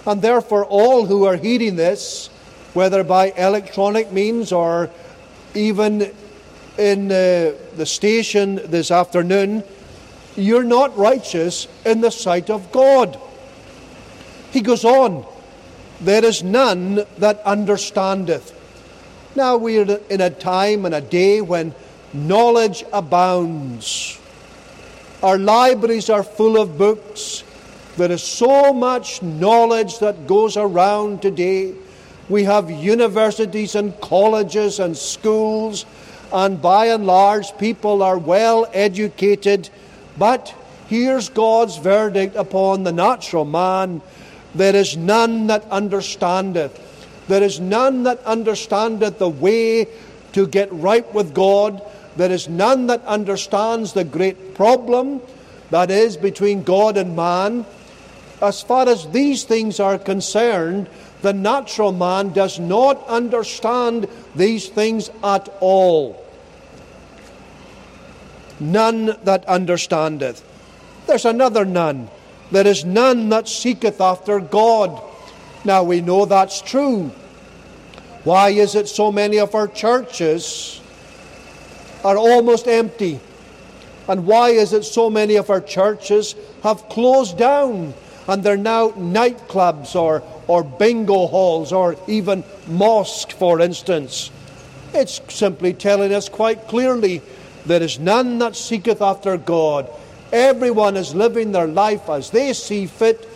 [0.05, 2.27] And therefore, all who are heeding this,
[2.73, 4.89] whether by electronic means or
[5.55, 6.11] even
[6.77, 9.63] in uh, the station this afternoon,
[10.35, 13.19] you're not righteous in the sight of God.
[14.51, 15.25] He goes on,
[16.01, 18.59] there is none that understandeth.
[19.35, 21.73] Now we're in a time and a day when
[22.13, 24.19] knowledge abounds.
[25.21, 27.43] Our libraries are full of books.
[27.97, 31.73] There is so much knowledge that goes around today.
[32.33, 35.85] We have universities and colleges and schools,
[36.33, 39.69] and by and large, people are well educated.
[40.17, 40.51] But
[40.87, 44.01] here's God's verdict upon the natural man
[44.55, 46.73] there is none that understandeth.
[47.27, 49.85] There is none that understandeth the way
[50.31, 51.83] to get right with God.
[52.15, 55.21] There is none that understands the great problem
[55.69, 57.67] that is between God and man.
[58.41, 60.89] As far as these things are concerned,
[61.23, 66.19] the natural man does not understand these things at all.
[68.59, 70.43] none that understandeth.
[71.07, 72.09] There's another none.
[72.51, 75.01] There is none that seeketh after God.
[75.65, 77.11] Now we know that's true.
[78.23, 80.79] Why is it so many of our churches
[82.03, 83.19] are almost empty?
[84.07, 87.93] And why is it so many of our churches have closed down
[88.27, 94.31] and they're now nightclubs or, or bingo halls or even mosques, for instance?
[94.93, 97.21] It's simply telling us quite clearly
[97.65, 99.89] there is none that seeketh after God.
[100.31, 103.27] Everyone is living their life as they see fit,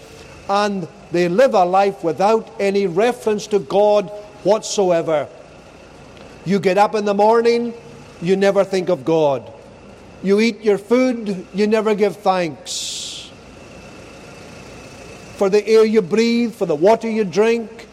[0.49, 4.09] and they live a life without any reference to God
[4.43, 5.27] whatsoever.
[6.45, 7.73] You get up in the morning,
[8.21, 9.51] you never think of God.
[10.23, 13.06] You eat your food, you never give thanks.
[15.37, 17.87] For the air you breathe, for the water you drink,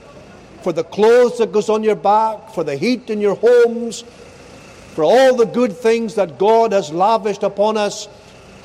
[0.63, 4.01] for the clothes that goes on your back, for the heat in your homes,
[4.95, 8.09] for all the good things that God has lavished upon us.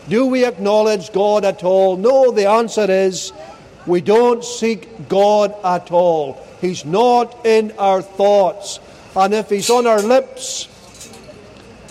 [0.08, 1.98] Do we acknowledge God at all?
[1.98, 3.34] No, the answer is
[3.86, 6.42] we don't seek God at all.
[6.62, 8.80] He's not in our thoughts.
[9.14, 10.70] And if He's on our lips,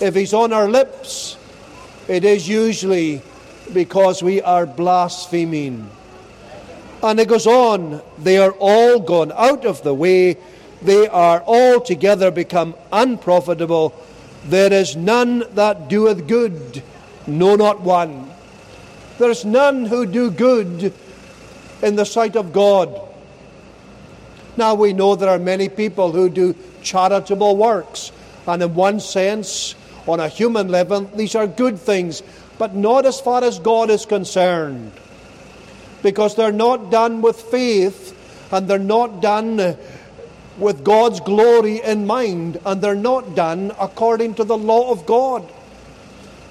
[0.00, 1.36] if He's on our lips,
[2.08, 3.20] it is usually
[3.74, 5.90] because we are blaspheming.
[7.02, 10.36] And it goes on, they are all gone out of the way,
[10.82, 13.94] they are altogether become unprofitable.
[14.46, 16.82] There is none that doeth good,
[17.26, 18.30] no, not one.
[19.18, 20.92] There's none who do good
[21.82, 23.00] in the sight of God.
[24.56, 28.10] Now we know there are many people who do charitable works,
[28.46, 29.74] and in one sense,
[30.06, 32.22] on a human level, these are good things,
[32.58, 34.92] but not as far as God is concerned.
[36.02, 38.14] Because they're not done with faith
[38.52, 39.76] and they're not done
[40.58, 45.48] with God's glory in mind and they're not done according to the law of God.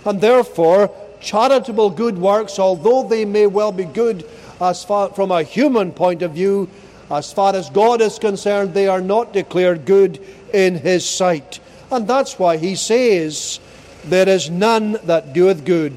[0.05, 4.25] And therefore, charitable good works, although they may well be good
[4.61, 6.69] as far from a human point of view,
[7.09, 10.19] as far as God is concerned, they are not declared good
[10.53, 11.59] in His sight.
[11.91, 13.59] And that's why he says,
[14.05, 15.93] There is none that doeth good,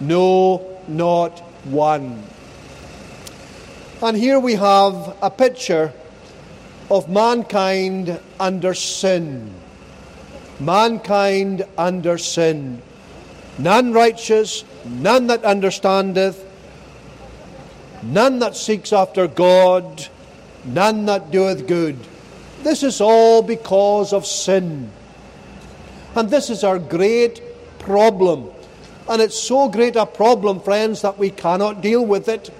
[0.00, 2.22] no, not one.
[4.04, 5.90] And here we have a picture
[6.90, 9.50] of mankind under sin.
[10.60, 12.82] Mankind under sin.
[13.56, 16.44] None righteous, none that understandeth,
[18.02, 20.06] none that seeks after God,
[20.66, 21.96] none that doeth good.
[22.62, 24.90] This is all because of sin.
[26.14, 27.40] And this is our great
[27.78, 28.50] problem.
[29.08, 32.50] And it's so great a problem, friends, that we cannot deal with it.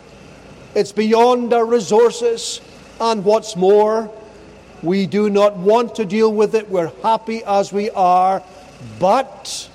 [0.75, 2.61] It's beyond our resources.
[3.01, 4.11] And what's more,
[4.83, 6.69] we do not want to deal with it.
[6.69, 8.43] We're happy as we are.
[8.99, 9.69] But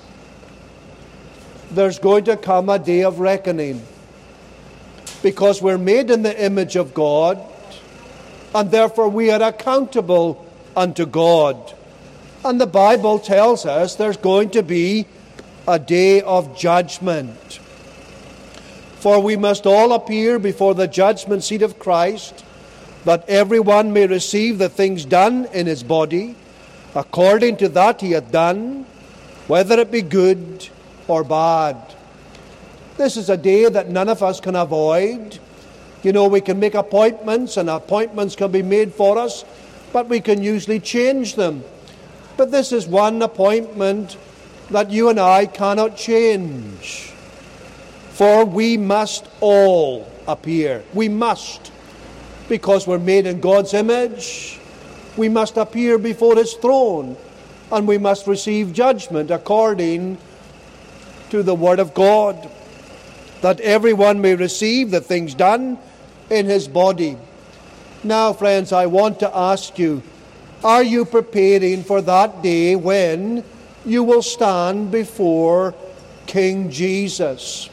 [1.70, 3.82] there's going to come a day of reckoning.
[5.22, 7.38] Because we're made in the image of God,
[8.54, 11.74] and therefore we are accountable unto God.
[12.44, 15.06] And the Bible tells us there's going to be
[15.68, 17.60] a day of judgment.
[19.00, 22.44] For we must all appear before the judgment seat of Christ,
[23.06, 26.36] that everyone may receive the things done in his body,
[26.94, 28.84] according to that he hath done,
[29.46, 30.68] whether it be good
[31.08, 31.76] or bad.
[32.98, 35.38] This is a day that none of us can avoid.
[36.02, 39.46] You know, we can make appointments, and appointments can be made for us,
[39.94, 41.64] but we can usually change them.
[42.36, 44.18] But this is one appointment
[44.68, 47.09] that you and I cannot change.
[48.20, 50.84] For we must all appear.
[50.92, 51.72] We must.
[52.50, 54.60] Because we're made in God's image,
[55.16, 57.16] we must appear before His throne
[57.72, 60.18] and we must receive judgment according
[61.30, 62.50] to the Word of God,
[63.40, 65.78] that everyone may receive the things done
[66.28, 67.16] in his body.
[68.04, 70.02] Now, friends, I want to ask you
[70.62, 73.44] are you preparing for that day when
[73.86, 75.74] you will stand before
[76.26, 77.70] King Jesus?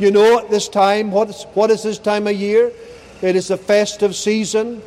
[0.00, 2.72] You know, at this time, what is, what is this time of year?
[3.20, 4.80] It is a festive season.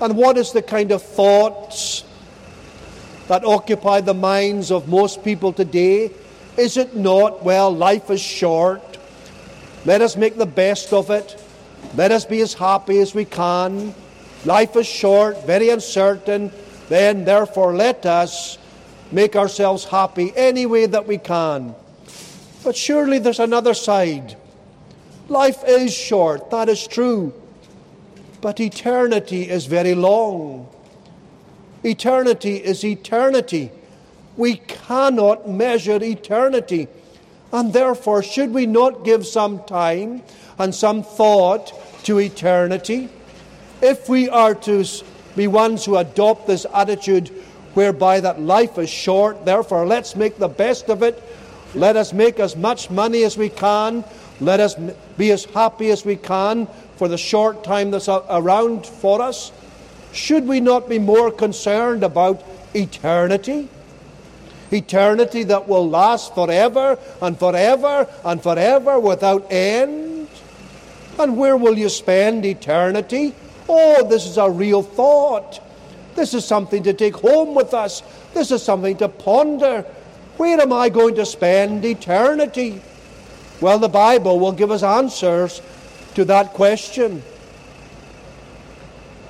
[0.00, 2.04] And what is the kind of thoughts
[3.26, 6.12] that occupy the minds of most people today?
[6.56, 8.96] Is it not, well, life is short.
[9.84, 11.42] Let us make the best of it.
[11.96, 13.92] Let us be as happy as we can.
[14.44, 16.52] Life is short, very uncertain.
[16.88, 18.58] Then, therefore, let us
[19.10, 21.74] make ourselves happy any way that we can.
[22.62, 24.36] But surely there's another side.
[25.28, 27.32] Life is short, that is true.
[28.40, 30.68] But eternity is very long.
[31.82, 33.70] Eternity is eternity.
[34.36, 36.88] We cannot measure eternity.
[37.52, 40.22] And therefore, should we not give some time
[40.58, 41.72] and some thought
[42.04, 43.08] to eternity?
[43.80, 44.84] If we are to
[45.36, 47.28] be ones who adopt this attitude
[47.74, 51.22] whereby that life is short, therefore let's make the best of it.
[51.74, 54.04] Let us make as much money as we can.
[54.40, 54.74] Let us
[55.16, 56.66] be as happy as we can
[56.96, 59.52] for the short time that's around for us.
[60.12, 62.42] Should we not be more concerned about
[62.74, 63.68] eternity?
[64.72, 70.28] Eternity that will last forever and forever and forever without end?
[71.18, 73.34] And where will you spend eternity?
[73.68, 75.60] Oh, this is a real thought.
[76.16, 78.02] This is something to take home with us.
[78.34, 79.82] This is something to ponder.
[80.36, 82.82] Where am I going to spend eternity?
[83.60, 85.62] Well, the Bible will give us answers
[86.14, 87.22] to that question.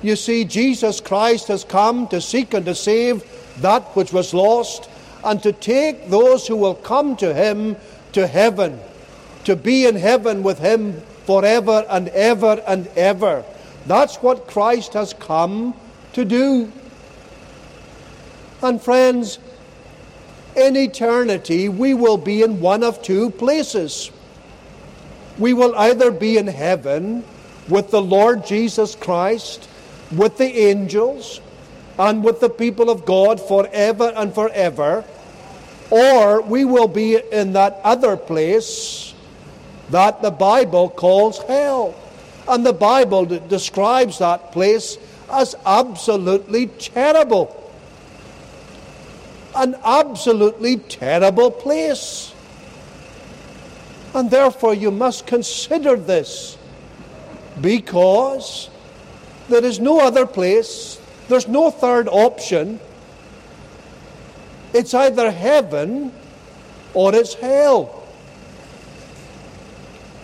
[0.01, 3.23] You see, Jesus Christ has come to seek and to save
[3.61, 4.89] that which was lost
[5.23, 7.75] and to take those who will come to him
[8.11, 8.79] to heaven,
[9.45, 13.43] to be in heaven with him forever and ever and ever.
[13.87, 15.73] That's what Christ has come
[16.13, 16.71] to do.
[18.61, 19.39] And friends,
[20.55, 24.11] in eternity, we will be in one of two places.
[25.37, 27.23] We will either be in heaven
[27.67, 29.67] with the Lord Jesus Christ,
[30.11, 31.41] with the angels,
[31.97, 35.03] and with the people of God forever and forever,
[35.89, 39.13] or we will be in that other place
[39.89, 41.95] that the Bible calls hell.
[42.47, 44.97] And the Bible describes that place
[45.31, 47.61] as absolutely terrible.
[49.55, 52.34] An absolutely terrible place.
[54.15, 56.57] And therefore, you must consider this
[57.59, 58.69] because
[59.49, 62.79] there is no other place, there's no third option.
[64.73, 66.13] It's either heaven
[66.93, 68.07] or it's hell.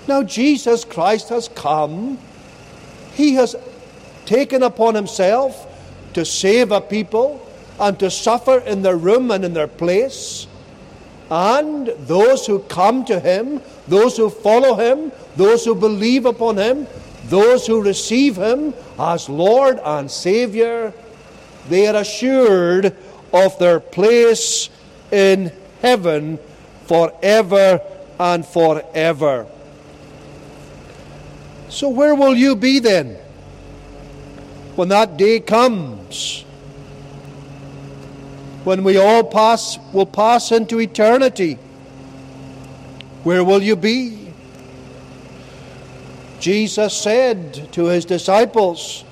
[0.07, 2.17] Now, Jesus Christ has come.
[3.13, 3.57] He has
[4.25, 5.67] taken upon himself
[6.13, 7.45] to save a people
[7.77, 10.47] and to suffer in their room and in their place.
[11.31, 16.87] And those who come to him, those who follow him, those who believe upon him,
[17.25, 20.93] those who receive him as Lord and Saviour,
[21.69, 22.93] they are assured
[23.31, 24.69] of their place
[25.09, 26.37] in heaven
[26.87, 27.79] forever
[28.19, 29.47] and forever.
[31.69, 33.15] So, where will you be then
[34.75, 36.43] when that day comes?
[38.63, 41.57] When we all pass will pass into eternity.
[43.23, 44.33] Where will you be?
[46.39, 49.03] Jesus said to his disciples,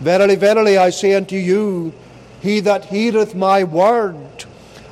[0.00, 1.92] Verily, verily, I say unto you,
[2.40, 4.44] he that heareth my word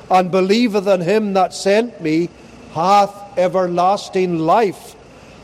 [0.09, 2.29] and believeth on him that sent me
[2.73, 4.95] hath everlasting life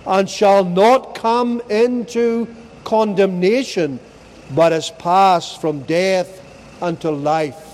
[0.06, 2.54] and shall not come into
[2.84, 4.00] condemnation,
[4.52, 6.42] but is passed from death
[6.82, 7.73] unto life.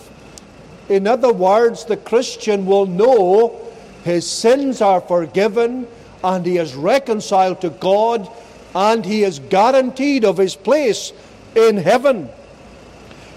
[0.89, 3.65] In other words, the Christian will know
[4.03, 5.87] his sins are forgiven
[6.23, 8.29] and he is reconciled to God
[8.75, 11.13] and he is guaranteed of his place
[11.55, 12.29] in heaven.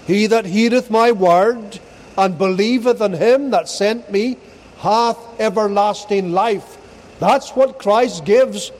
[0.07, 1.79] He that heareth my word
[2.17, 4.37] and believeth in him that sent me
[4.79, 6.77] hath everlasting life.
[7.19, 8.71] That's what Christ gives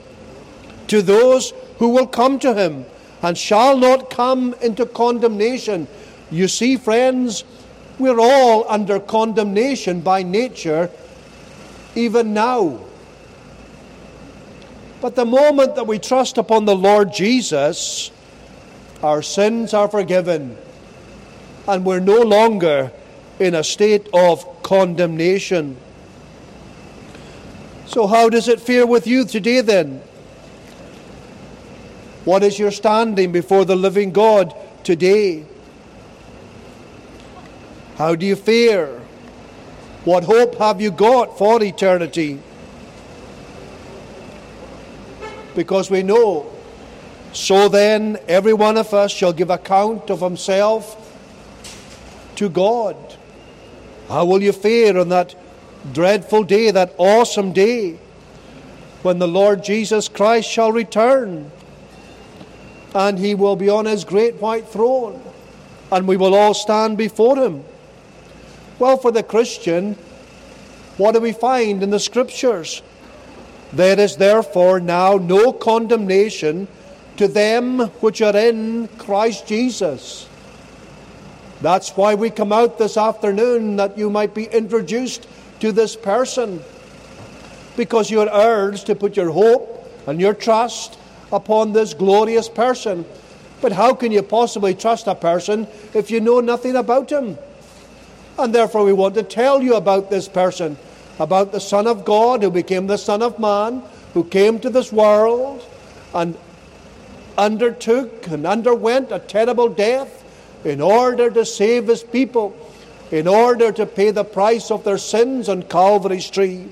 [0.88, 2.84] to those who will come to him
[3.22, 5.88] and shall not come into condemnation.
[6.30, 7.44] You see, friends,
[7.98, 10.90] we're all under condemnation by nature,
[11.94, 12.80] even now.
[15.00, 18.10] But the moment that we trust upon the Lord Jesus,
[19.02, 20.56] our sins are forgiven,
[21.68, 22.90] and we're no longer
[23.38, 25.76] in a state of condemnation.
[27.86, 30.02] So, how does it fare with you today then?
[32.24, 35.44] What is your standing before the living God today?
[37.96, 39.00] How do you fare?
[40.04, 42.40] What hope have you got for eternity?
[45.54, 46.50] Because we know,
[47.32, 51.00] so then every one of us shall give account of himself
[52.36, 52.96] to God.
[54.08, 55.34] How will you fare on that
[55.92, 57.98] dreadful day, that awesome day,
[59.02, 61.50] when the Lord Jesus Christ shall return?
[62.94, 65.20] and he will be on his great white throne,
[65.90, 67.64] and we will all stand before him.
[68.78, 69.94] Well, for the Christian,
[70.96, 72.82] what do we find in the Scriptures?
[73.72, 76.68] There is therefore now no condemnation
[77.16, 80.28] to them which are in Christ Jesus.
[81.60, 85.26] That's why we come out this afternoon, that you might be introduced
[85.60, 86.62] to this person.
[87.76, 90.98] because you're urged to put your hope and your trust
[91.32, 93.04] upon this glorious person.
[93.60, 97.38] But how can you possibly trust a person if you know nothing about him?
[98.38, 100.76] And therefore, we want to tell you about this person,
[101.18, 103.82] about the Son of God who became the Son of Man,
[104.12, 105.64] who came to this world
[106.12, 106.36] and
[107.38, 110.22] undertook and underwent a terrible death
[110.64, 112.56] in order to save his people,
[113.10, 116.66] in order to pay the price of their sins on Calvary's tree.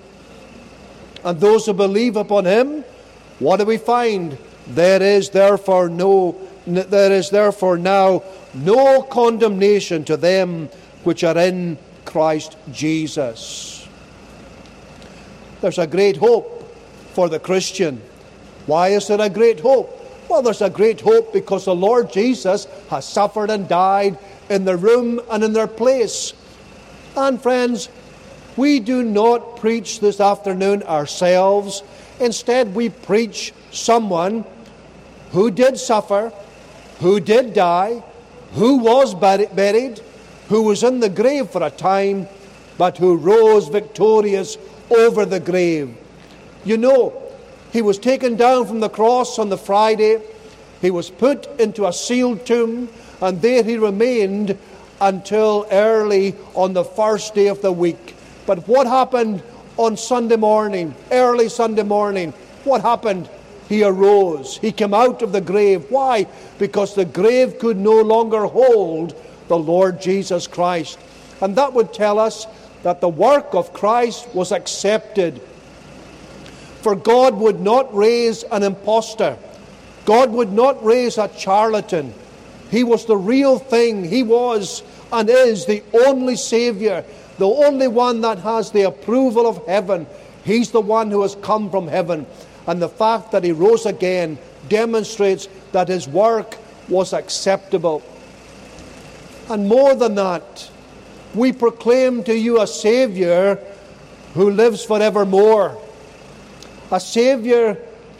[1.24, 2.84] And those who believe upon him,
[3.38, 4.38] what do we find?
[4.66, 8.22] There is therefore no there is therefore now
[8.54, 10.68] no condemnation to them
[11.04, 13.88] which are in Christ Jesus.
[15.60, 16.74] There's a great hope
[17.14, 18.00] for the Christian.
[18.66, 19.98] Why is there a great hope?
[20.28, 24.76] Well, there's a great hope because the Lord Jesus has suffered and died in their
[24.76, 26.32] room and in their place.
[27.16, 27.88] And friends,
[28.56, 31.82] we do not preach this afternoon ourselves.
[32.20, 34.44] Instead, we preach someone
[35.32, 36.32] who did suffer,
[37.00, 38.02] who did die,
[38.52, 40.00] who was buried,
[40.52, 42.28] who was in the grave for a time,
[42.76, 44.58] but who rose victorious
[44.90, 45.96] over the grave.
[46.62, 47.22] You know,
[47.72, 50.20] he was taken down from the cross on the Friday,
[50.82, 52.90] he was put into a sealed tomb,
[53.22, 54.58] and there he remained
[55.00, 58.14] until early on the first day of the week.
[58.44, 59.42] But what happened
[59.78, 62.32] on Sunday morning, early Sunday morning?
[62.64, 63.26] What happened?
[63.70, 64.58] He arose.
[64.58, 65.86] He came out of the grave.
[65.90, 66.26] Why?
[66.58, 69.14] Because the grave could no longer hold
[69.48, 70.98] the Lord Jesus Christ.
[71.40, 72.46] And that would tell us
[72.82, 75.40] that the work of Christ was accepted.
[76.82, 79.36] For God would not raise an impostor,
[80.04, 82.12] God would not raise a charlatan.
[82.70, 84.02] He was the real thing.
[84.02, 84.82] He was
[85.12, 87.04] and is the only Saviour,
[87.38, 90.06] the only one that has the approval of heaven.
[90.42, 92.26] He's the one who has come from heaven.
[92.66, 94.38] And the fact that he rose again
[94.68, 96.56] demonstrates that his work
[96.88, 98.02] was acceptable.
[99.52, 100.70] And more than that,
[101.34, 103.58] we proclaim to you a Saviour
[104.32, 105.76] who lives forevermore.
[106.90, 107.76] A Saviour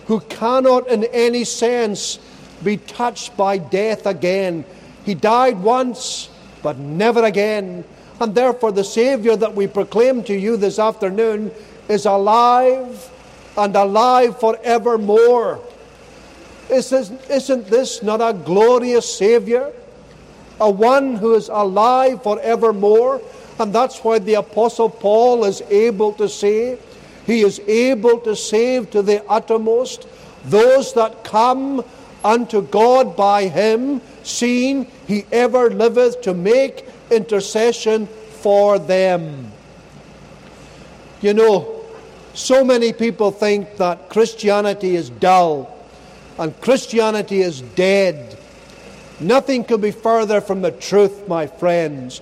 [0.09, 2.19] who cannot, in any sense,
[2.63, 4.67] be touched by death again.
[5.07, 6.29] He died once,
[6.63, 7.85] but never again.
[8.21, 11.51] And therefore, the Saviour that we proclaim to you this afternoon
[11.89, 13.11] is alive
[13.57, 15.63] and alive forevermore.
[16.69, 19.73] Isn't this not a glorious Saviour?
[20.61, 23.21] A one who is alive forevermore.
[23.59, 26.79] And that's why the Apostle Paul is able to say,
[27.27, 30.07] He is able to save to the uttermost
[30.45, 31.85] those that come
[32.25, 39.53] unto God by Him, seeing He ever liveth to make intercession for them.
[41.21, 41.85] You know,
[42.35, 45.79] so many people think that Christianity is dull
[46.39, 48.39] and Christianity is dead.
[49.21, 52.21] Nothing could be further from the truth, my friends.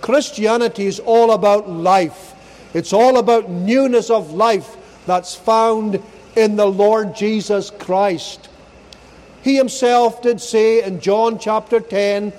[0.00, 2.34] Christianity is all about life.
[2.74, 4.76] It's all about newness of life
[5.06, 6.02] that's found
[6.36, 8.48] in the Lord Jesus Christ.
[9.42, 12.32] He himself did say in John chapter 10,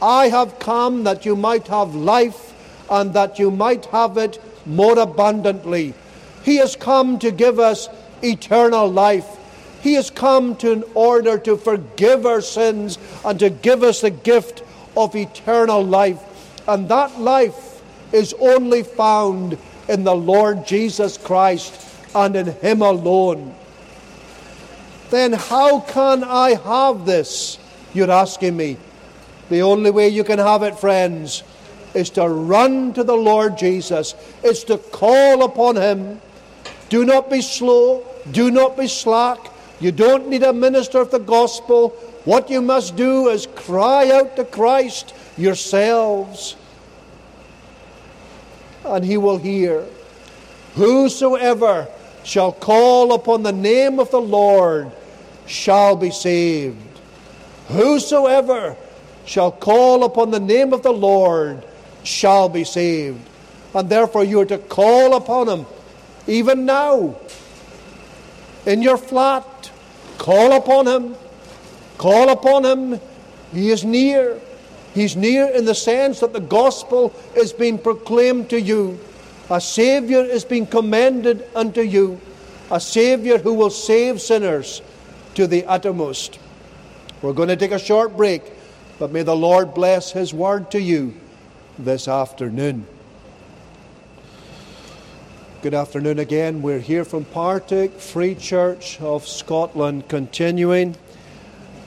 [0.00, 2.54] I have come that you might have life
[2.90, 5.94] and that you might have it more abundantly.
[6.44, 7.88] He has come to give us
[8.22, 9.26] eternal life.
[9.86, 14.10] He has come to, in order to forgive our sins and to give us the
[14.10, 14.64] gift
[14.96, 16.20] of eternal life.
[16.66, 17.80] And that life
[18.12, 19.56] is only found
[19.88, 21.80] in the Lord Jesus Christ
[22.16, 23.54] and in Him alone.
[25.10, 27.56] Then how can I have this?
[27.94, 28.78] You're asking me.
[29.50, 31.44] The only way you can have it, friends,
[31.94, 34.16] is to run to the Lord Jesus.
[34.42, 36.20] It's to call upon Him
[36.88, 38.04] do not be slow.
[38.30, 39.38] Do not be slack.
[39.80, 41.90] You don't need a minister of the gospel.
[42.24, 46.56] What you must do is cry out to Christ yourselves,
[48.84, 49.84] and he will hear.
[50.74, 51.88] Whosoever
[52.24, 54.90] shall call upon the name of the Lord
[55.46, 56.76] shall be saved.
[57.68, 58.76] Whosoever
[59.24, 61.64] shall call upon the name of the Lord
[62.02, 63.20] shall be saved.
[63.74, 65.66] And therefore you are to call upon him
[66.26, 67.14] even now,
[68.64, 69.44] in your flat,
[70.18, 71.16] call upon Him.
[71.98, 73.00] Call upon Him.
[73.52, 74.40] He is near.
[74.94, 78.98] He's near in the sense that the gospel is being proclaimed to you.
[79.50, 82.20] A Saviour is being commended unto you.
[82.70, 84.82] A Saviour who will save sinners
[85.34, 86.38] to the uttermost.
[87.22, 88.42] We're going to take a short break,
[88.98, 91.14] but may the Lord bless His word to you
[91.78, 92.86] this afternoon.
[95.62, 96.60] Good afternoon again.
[96.60, 100.96] We're here from Partick Free Church of Scotland, continuing,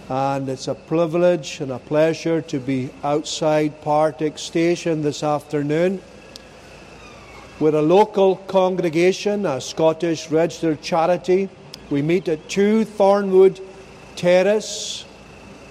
[0.09, 6.01] and it's a privilege and a pleasure to be outside Partick Station this afternoon.
[7.59, 11.47] We're a local congregation, a Scottish registered charity.
[11.91, 13.61] We meet at 2 Thornwood
[14.15, 15.05] Terrace.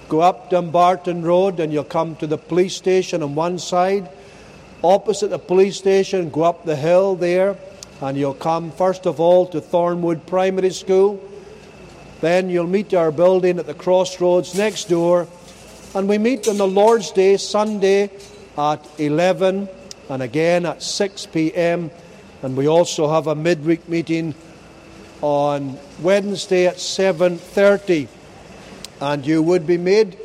[0.07, 4.09] Go up Dumbarton Road, and you'll come to the police station on one side.
[4.85, 7.57] Opposite the police station, go up the hill there
[8.01, 11.21] and you'll come first of all to Thornwood Primary School.
[12.21, 15.27] Then you'll meet our building at the crossroads next door.
[15.95, 18.09] And we meet on the Lord's Day, Sunday,
[18.57, 19.67] at 11
[20.09, 21.91] and again at 6 p.m.
[22.41, 24.35] And we also have a midweek meeting
[25.21, 28.07] on Wednesday at 7:30.
[29.01, 30.17] And you would be made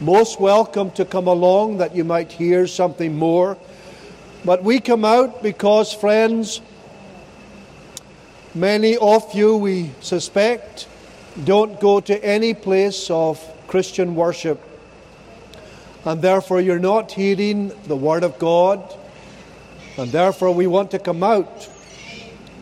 [0.00, 3.56] most welcome to come along that you might hear something more.
[4.44, 6.60] But we come out because friends,
[8.56, 10.88] Many of you, we suspect,
[11.44, 14.58] don't go to any place of Christian worship.
[16.06, 18.80] And therefore, you're not hearing the Word of God.
[19.98, 21.68] And therefore, we want to come out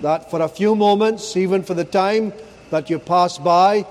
[0.02, 2.32] that for a few moments, even for the time
[2.70, 3.86] that you pass by,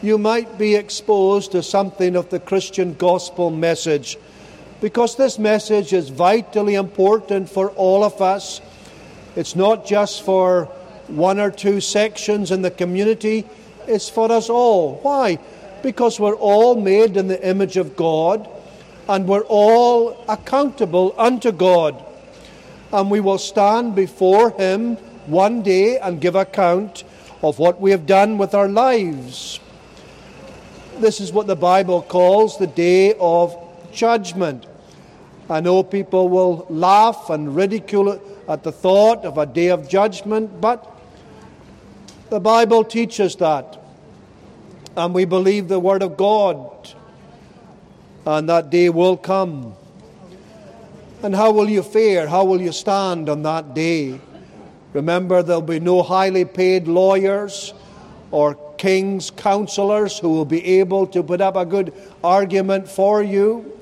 [0.00, 4.16] you might be exposed to something of the Christian gospel message.
[4.80, 8.60] Because this message is vitally important for all of us.
[9.34, 10.68] It's not just for
[11.16, 13.46] one or two sections in the community.
[13.86, 14.96] It's for us all.
[15.02, 15.38] Why?
[15.82, 18.48] Because we're all made in the image of God
[19.08, 22.02] and we're all accountable unto God.
[22.92, 24.96] And we will stand before Him
[25.26, 27.04] one day and give account
[27.42, 29.60] of what we have done with our lives.
[30.98, 33.56] This is what the Bible calls the day of
[33.92, 34.66] judgment.
[35.50, 40.60] I know people will laugh and ridicule at the thought of a day of judgment,
[40.60, 40.91] but
[42.32, 43.78] the Bible teaches that.
[44.96, 46.94] And we believe the Word of God.
[48.24, 49.74] And that day will come.
[51.22, 52.26] And how will you fare?
[52.26, 54.18] How will you stand on that day?
[54.94, 57.74] Remember, there'll be no highly paid lawyers
[58.30, 61.92] or king's counselors who will be able to put up a good
[62.24, 63.78] argument for you.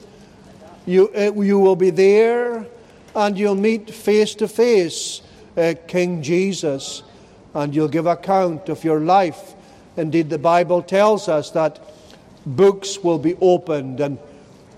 [0.87, 2.67] You, uh, you will be there
[3.15, 5.23] and you'll meet face to face
[5.57, 7.05] uh, King Jesus
[7.55, 9.55] and you'll give account of your life.
[9.97, 11.81] Indeed, the Bible tells us that
[12.47, 14.19] books will be opened, and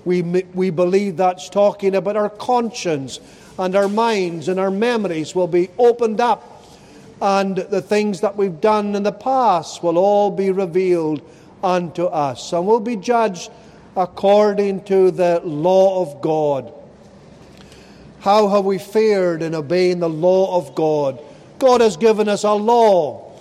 [0.04, 3.20] we, we believe that's talking about our conscience
[3.58, 6.66] and our minds and our memories will be opened up,
[7.20, 11.22] and the things that we've done in the past will all be revealed
[11.62, 13.50] unto us, and we'll be judged
[13.96, 16.72] according to the law of God.
[18.20, 21.22] How have we fared in obeying the law of God?
[21.62, 23.32] God has given us a law.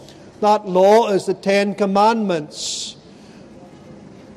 [0.42, 2.96] That law is the Ten Commandments.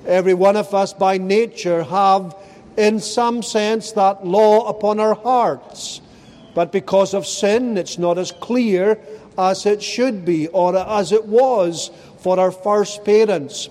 [0.06, 2.34] Every one of us by nature have,
[2.78, 6.00] in some sense, that law upon our hearts.
[6.54, 8.98] But because of sin, it's not as clear
[9.36, 13.68] as it should be or as it was for our first parents.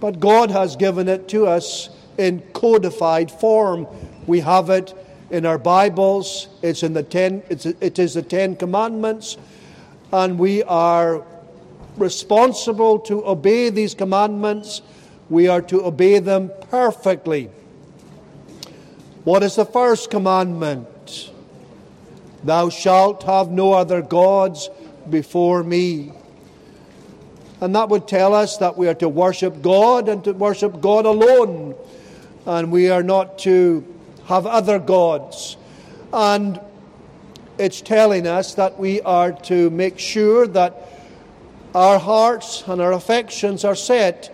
[0.00, 3.86] But God has given it to us in codified form.
[4.26, 4.94] We have it
[5.30, 6.48] in our Bibles.
[6.62, 9.36] It's in the ten, it's, it is the Ten Commandments,
[10.12, 11.24] and we are
[11.96, 14.82] responsible to obey these commandments.
[15.28, 17.50] We are to obey them perfectly.
[19.24, 21.32] What is the first commandment?
[22.44, 24.70] Thou shalt have no other gods
[25.10, 26.12] before me.
[27.60, 31.06] And that would tell us that we are to worship God and to worship God
[31.06, 31.74] alone.
[32.44, 33.84] And we are not to
[34.26, 35.56] have other gods.
[36.12, 36.60] And
[37.58, 40.88] it's telling us that we are to make sure that
[41.74, 44.32] our hearts and our affections are set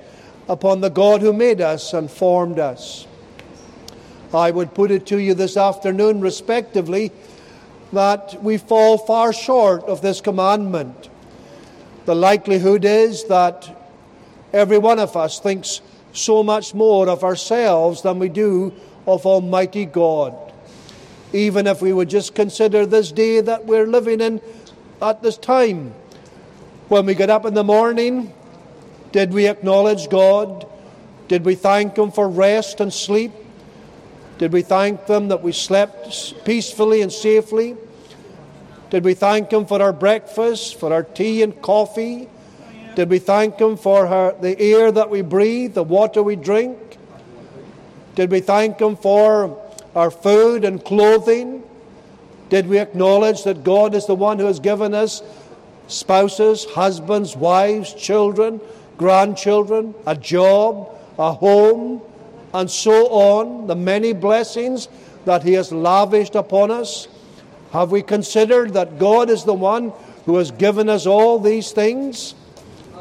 [0.49, 3.07] upon the God who made us and formed us.
[4.34, 7.12] I would put it to you this afternoon, respectively,
[7.93, 11.11] that we fall far short of this commandment.
[12.07, 13.76] The likelihood is that
[14.53, 15.80] every one of us thinks
[16.12, 18.72] so much more of ourselves than we do
[19.07, 20.34] of Almighty God.
[21.32, 24.40] Even if we would just consider this day that we're living in
[25.00, 25.94] at this time.
[26.88, 28.32] When we get up in the morning,
[29.12, 30.66] did we acknowledge God?
[31.28, 33.32] Did we thank Him for rest and sleep?
[34.38, 37.76] Did we thank Him that we slept peacefully and safely?
[38.90, 42.28] Did we thank Him for our breakfast, for our tea and coffee?
[42.94, 46.91] Did we thank Him for our, the air that we breathe, the water we drink?
[48.14, 49.58] Did we thank Him for
[49.94, 51.62] our food and clothing?
[52.50, 55.22] Did we acknowledge that God is the one who has given us
[55.88, 58.60] spouses, husbands, wives, children,
[58.98, 62.02] grandchildren, a job, a home,
[62.52, 64.88] and so on, the many blessings
[65.24, 67.08] that He has lavished upon us?
[67.72, 69.92] Have we considered that God is the one
[70.26, 72.34] who has given us all these things?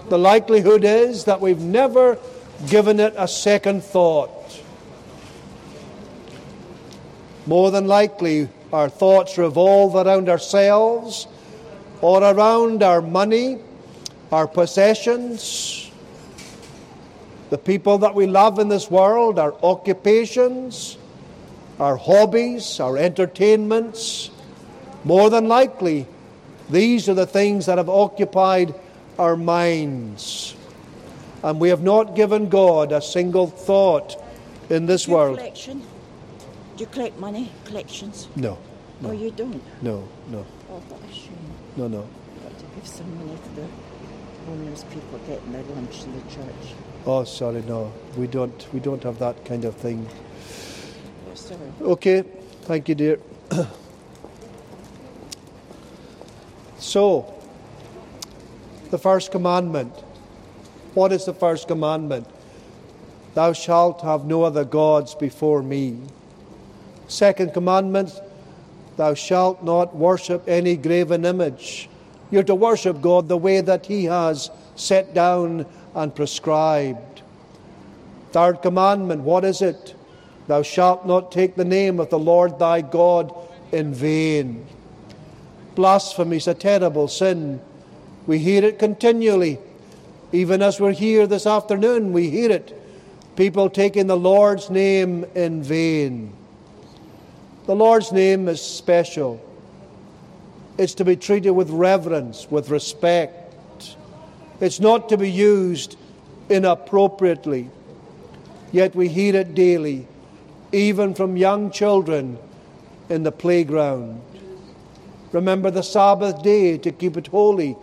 [0.08, 2.18] The likelihood is that we've never
[2.70, 4.30] given it a second thought.
[7.48, 11.28] More than likely, our thoughts revolve around ourselves
[12.02, 13.60] or around our money,
[14.32, 15.92] our possessions,
[17.50, 20.98] the people that we love in this world, our occupations,
[21.80, 24.30] our hobbies, our entertainments.
[25.04, 26.08] More than likely,
[26.70, 28.74] these are the things that have occupied
[29.20, 30.56] our minds.
[31.44, 34.16] And we have not given God a single thought
[34.70, 35.40] in this world.
[36.82, 37.52] You collect money?
[37.66, 38.28] Collections?
[38.36, 38.58] No,
[39.02, 39.62] No, oh, you don't.
[39.84, 41.38] no, no, Oh, what a shame.
[41.78, 42.08] no, no.
[42.42, 43.68] Got to give some money to the
[44.48, 46.74] homeless people getting their lunch in the church.
[47.06, 47.94] Oh, sorry, no.
[48.18, 48.74] We don't.
[48.74, 50.10] We don't have that kind of thing.
[51.30, 51.72] Oh, sorry.
[51.82, 52.24] Okay,
[52.64, 53.20] thank you, dear.
[56.80, 57.32] so,
[58.90, 59.94] the first commandment.
[60.96, 62.26] What is the first commandment?
[63.36, 66.00] Thou shalt have no other gods before me.
[67.12, 68.22] Second commandment,
[68.96, 71.90] thou shalt not worship any graven image.
[72.32, 77.22] You're to worship God the way that He has set down and prescribed.
[78.32, 79.94] Third commandment, what is it?
[80.48, 83.36] Thou shalt not take the name of the Lord thy God
[83.74, 84.66] in vain.
[85.76, 87.60] Blasphemy is a terrible sin.
[88.26, 89.60] We hear it continually.
[90.32, 92.74] Even as we're here this afternoon, we hear it.
[93.36, 96.38] People taking the Lord's name in vain.
[97.66, 99.40] The Lord's name is special.
[100.78, 103.96] It's to be treated with reverence, with respect.
[104.60, 105.96] It's not to be used
[106.50, 107.70] inappropriately.
[108.72, 110.08] Yet we hear it daily,
[110.72, 112.40] even from young children
[113.10, 114.22] in the playground.
[115.32, 117.76] Remember the Sabbath day to keep it holy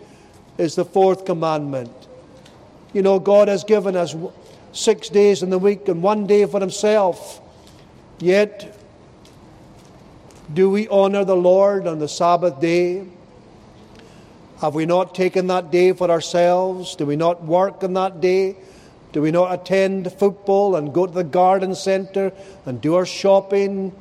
[0.57, 1.91] is the fourth commandment.
[2.93, 4.15] You know, God has given us
[4.73, 7.41] six days in the week and one day for Himself.
[8.19, 8.75] Yet,
[10.53, 13.05] do we honor the Lord on the Sabbath day?
[14.61, 16.95] Have we not taken that day for ourselves?
[16.95, 18.57] Do we not work on that day?
[19.11, 22.31] Do we not attend football and go to the garden centre
[22.65, 23.93] and do our shopping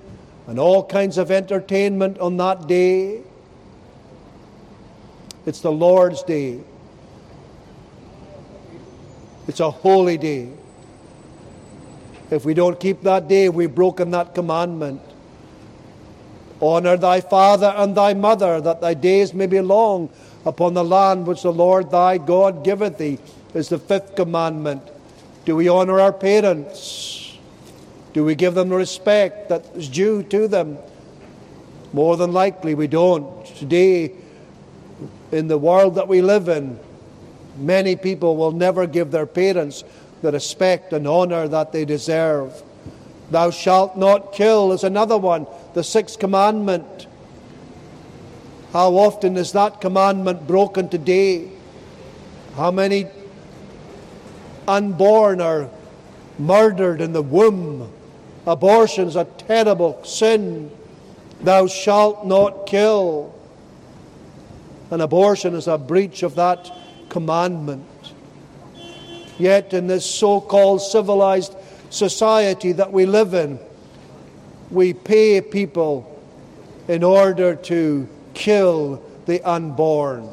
[0.46, 3.22] and all kinds of entertainment on that day?
[5.46, 6.60] It's the Lord's day.
[9.46, 10.50] It's a holy day.
[12.30, 15.00] If we don't keep that day, we've broken that commandment.
[16.60, 20.10] Honor thy father and thy mother, that thy days may be long
[20.44, 23.18] upon the land which the Lord thy God giveth thee,
[23.54, 24.82] is the fifth commandment.
[25.44, 27.38] Do we honor our parents?
[28.12, 30.78] Do we give them the respect that is due to them?
[31.92, 33.46] More than likely, we don't.
[33.46, 34.12] Today,
[35.32, 36.78] in the world that we live in,
[37.56, 39.84] many people will never give their parents
[40.22, 42.62] the respect and honor that they deserve.
[43.30, 45.46] Thou shalt not kill is another one,
[45.78, 47.06] the sixth commandment.
[48.72, 51.52] How often is that commandment broken today?
[52.56, 53.06] How many
[54.66, 55.70] unborn are
[56.36, 57.92] murdered in the womb?
[58.44, 60.68] Abortion's a terrible sin.
[61.42, 63.32] Thou shalt not kill.
[64.90, 66.72] An abortion is a breach of that
[67.08, 67.86] commandment.
[69.38, 71.54] Yet, in this so called civilized
[71.90, 73.60] society that we live in,
[74.70, 76.20] we pay people
[76.88, 80.28] in order to kill the unborn.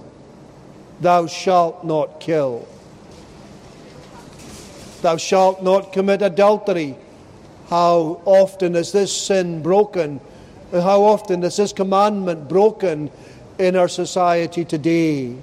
[1.02, 2.68] Thou shalt not kill.
[5.02, 6.96] Thou shalt not commit adultery.
[7.70, 10.20] How often is this sin broken?
[10.72, 13.12] How often is this commandment broken
[13.58, 15.36] in our society today?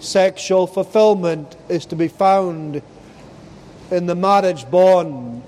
[0.00, 2.82] Sexual fulfillment is to be found
[3.90, 5.42] in the marriage bond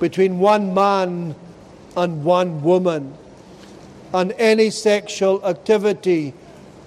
[0.00, 1.34] between one man
[1.96, 3.14] and one woman.
[4.12, 6.32] And any sexual activity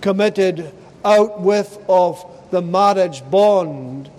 [0.01, 0.71] committed
[1.05, 4.09] out with of the marriage bond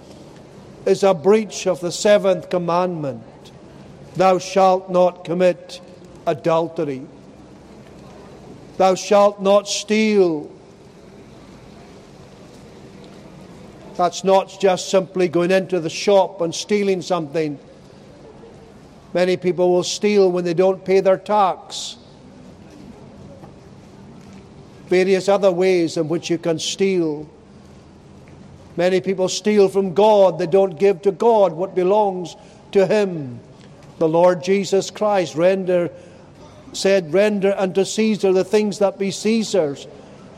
[0.87, 3.23] is a breach of the seventh commandment
[4.17, 5.81] Thou shalt not commit
[6.27, 7.03] adultery.
[8.77, 10.51] Thou shalt not steal.
[13.97, 17.59] That's not just simply going into the shop and stealing something.
[19.13, 21.97] Many people will steal when they don't pay their tax.
[24.87, 27.29] Various other ways in which you can steal.
[28.77, 30.39] Many people steal from God.
[30.39, 32.37] They don't give to God what belongs
[32.73, 33.41] to Him.
[33.99, 35.91] The Lord Jesus Christ render,
[36.73, 39.87] said, Render unto Caesar the things that be Caesar's,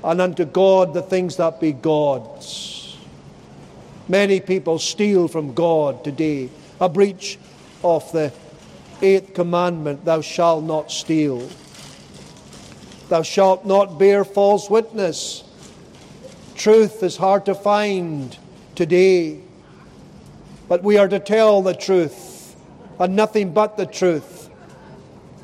[0.02, 2.83] and unto God the things that be God's.
[4.08, 6.50] Many people steal from God today.
[6.80, 7.38] A breach
[7.82, 8.32] of the
[9.00, 11.48] eighth commandment Thou shalt not steal.
[13.08, 15.44] Thou shalt not bear false witness.
[16.54, 18.36] Truth is hard to find
[18.74, 19.40] today,
[20.68, 22.56] but we are to tell the truth
[22.98, 24.48] and nothing but the truth.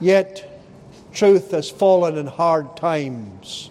[0.01, 0.63] Yet,
[1.13, 3.71] truth has fallen in hard times.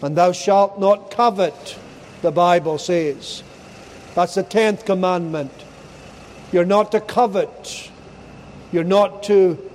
[0.00, 1.78] And thou shalt not covet,
[2.22, 3.42] the Bible says.
[4.14, 5.52] That's the tenth commandment.
[6.52, 7.90] You're not to covet.
[8.72, 9.70] You're not to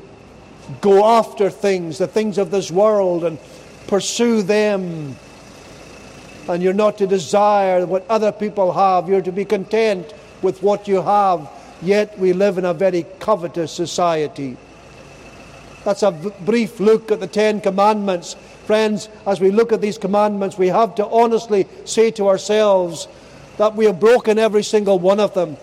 [0.81, 3.39] go after things, the things of this world, and
[3.87, 5.15] pursue them.
[6.47, 9.09] And you're not to desire what other people have.
[9.09, 11.49] You're to be content with what you have.
[11.81, 14.57] Yet we live in a very covetous society.
[15.83, 18.35] That's a brief look at the Ten Commandments.
[18.65, 23.07] Friends, as we look at these commandments, we have to honestly say to ourselves
[23.57, 25.57] that we have broken every single one of them.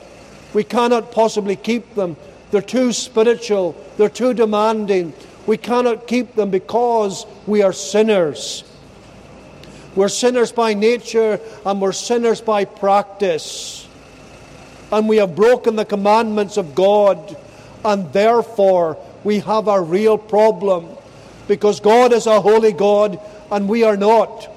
[0.52, 2.16] We cannot possibly keep them.
[2.50, 5.12] They're too spiritual, they're too demanding.
[5.46, 8.64] We cannot keep them because we are sinners.
[9.94, 13.86] We're sinners by nature and we're sinners by practice.
[14.90, 17.36] And we have broken the commandments of God,
[17.84, 20.88] and therefore we have a real problem
[21.48, 23.18] because God is a holy God
[23.50, 24.53] and we are not.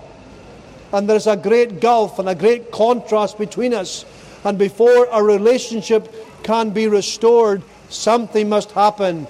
[0.94, 4.06] And there's a great gulf and a great contrast between us.
[4.44, 6.14] And before a relationship
[6.44, 9.28] can be restored, Something must happen.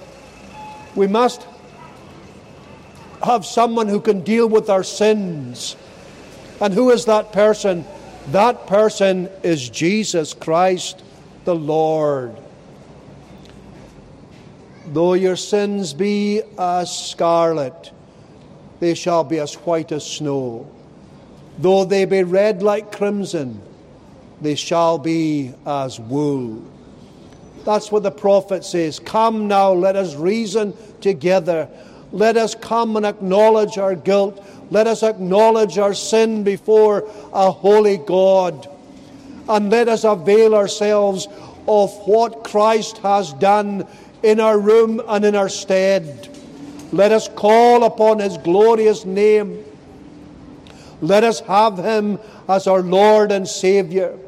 [0.94, 1.46] We must
[3.22, 5.76] have someone who can deal with our sins.
[6.60, 7.84] And who is that person?
[8.28, 11.02] That person is Jesus Christ
[11.44, 12.36] the Lord.
[14.88, 17.92] Though your sins be as scarlet,
[18.80, 20.68] they shall be as white as snow.
[21.58, 23.60] Though they be red like crimson,
[24.40, 26.62] they shall be as wool.
[27.64, 28.98] That's what the prophet says.
[28.98, 31.68] Come now, let us reason together.
[32.12, 34.42] Let us come and acknowledge our guilt.
[34.70, 38.68] Let us acknowledge our sin before a holy God.
[39.48, 41.26] And let us avail ourselves
[41.66, 43.86] of what Christ has done
[44.22, 46.28] in our room and in our stead.
[46.92, 49.64] Let us call upon his glorious name.
[51.00, 52.18] Let us have him
[52.48, 54.18] as our Lord and Saviour.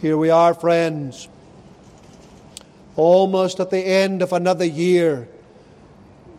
[0.00, 1.28] Here we are, friends,
[2.96, 5.28] almost at the end of another year.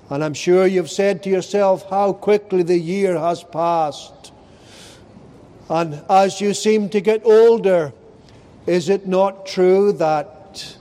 [0.10, 4.32] And I'm sure you've said to yourself how quickly the year has passed.
[5.70, 7.94] And as you seem to get older,
[8.68, 10.78] is it not true that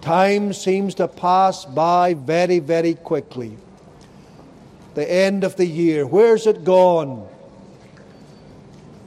[0.00, 3.58] time seems to pass by very, very quickly?
[4.98, 7.24] The end of the year, where's it gone?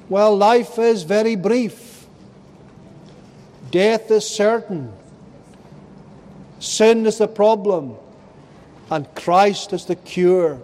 [0.07, 2.05] Well, life is very brief.
[3.72, 4.93] Death is certain.
[6.59, 7.97] Sin is the problem,
[8.89, 10.61] and Christ is the cure.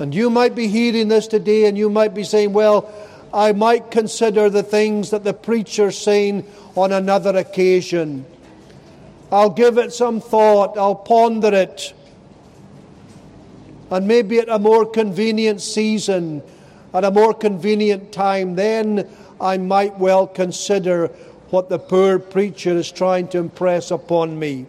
[0.00, 2.92] And you might be hearing this today, and you might be saying, Well,
[3.32, 6.44] I might consider the things that the preacher's saying
[6.74, 8.26] on another occasion.
[9.30, 11.92] I'll give it some thought, I'll ponder it.
[13.90, 16.42] And maybe at a more convenient season,
[16.92, 19.08] at a more convenient time, then
[19.40, 21.08] I might well consider
[21.50, 24.66] what the poor preacher is trying to impress upon me.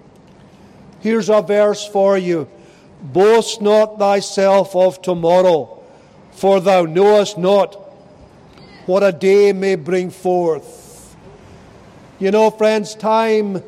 [0.99, 2.47] Here's a verse for you
[3.01, 5.83] Boast not thyself of tomorrow,
[6.31, 7.75] for thou knowest not
[8.87, 11.15] what a day may bring forth.
[12.19, 13.61] You know, friends, time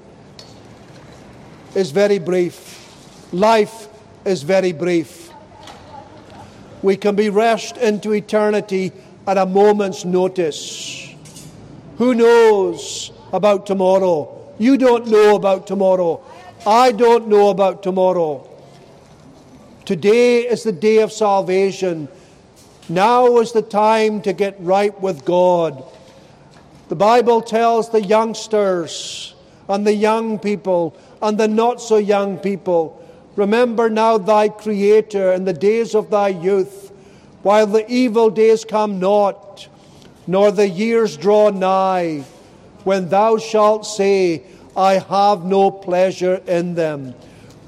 [1.75, 3.87] is very brief, life
[4.25, 5.28] is very brief.
[6.81, 8.91] We can be rushed into eternity
[9.27, 11.13] at a moment's notice.
[11.97, 14.53] Who knows about tomorrow?
[14.57, 16.23] You don't know about tomorrow.
[16.65, 18.47] I don't know about tomorrow.
[19.85, 22.07] Today is the day of salvation.
[22.87, 25.83] Now is the time to get right with God.
[26.89, 29.35] The Bible tells the youngsters
[29.67, 32.98] and the young people and the not so young people
[33.39, 36.91] remember now thy Creator in the days of thy youth
[37.41, 39.65] while the evil days come not,
[40.27, 42.25] nor the years draw nigh.
[42.83, 44.41] when thou shalt say,
[44.75, 47.13] I have no pleasure in them.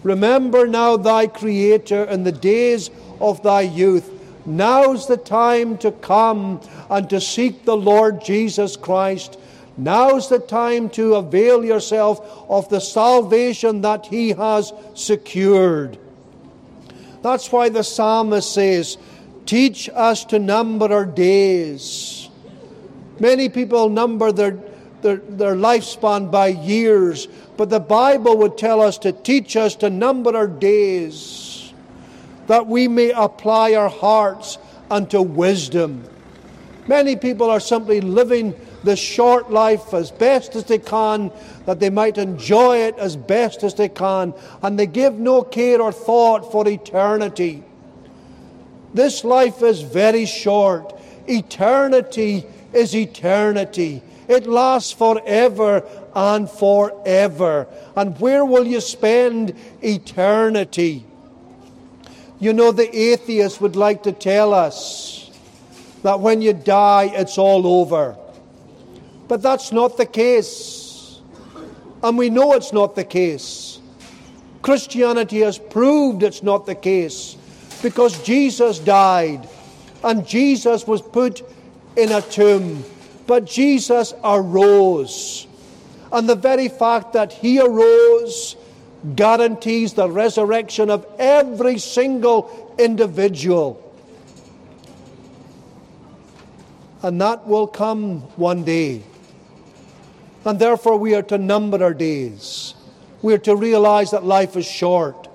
[0.04, 2.90] Remember now thy Creator in the days
[3.20, 4.10] of thy youth.
[4.46, 9.38] Now's the time to come and to seek the Lord Jesus Christ.
[9.78, 12.20] Now's the time to avail yourself
[12.50, 15.98] of the salvation that He has secured.
[17.22, 18.98] That's why the psalmist says,
[19.46, 22.30] Teach us to number our days.
[23.20, 24.58] Many people number their,
[25.02, 27.28] their, their lifespan by years,
[27.58, 31.74] but the Bible would tell us to teach us to number our days,
[32.48, 34.58] that we may apply our hearts
[34.90, 36.04] unto wisdom.
[36.88, 38.54] Many people are simply living
[38.84, 41.32] this short life as best as they can,
[41.66, 45.82] that they might enjoy it as best as they can, and they give no care
[45.82, 47.64] or thought for eternity.
[48.94, 50.94] This life is very short.
[51.28, 54.02] Eternity is eternity.
[54.28, 55.84] It lasts forever
[56.16, 57.68] and forever.
[57.96, 61.06] And where will you spend eternity?
[62.40, 65.30] You know, the atheist would like to tell us
[66.04, 68.18] that when you die, it's all over.
[69.32, 71.22] But that's not the case.
[72.04, 73.80] And we know it's not the case.
[74.62, 77.38] Christianity has proved it's not the case
[77.82, 79.48] because Jesus died
[80.04, 81.44] and Jesus was put
[81.96, 82.84] in a tomb.
[83.26, 85.48] But Jesus arose.
[86.12, 88.58] And the very fact that he arose
[89.16, 93.82] guarantees the resurrection of every single individual.
[97.02, 99.04] And that will come one day.
[100.46, 102.74] And therefore, we are to number our days.
[103.22, 105.28] We are to realize that life is short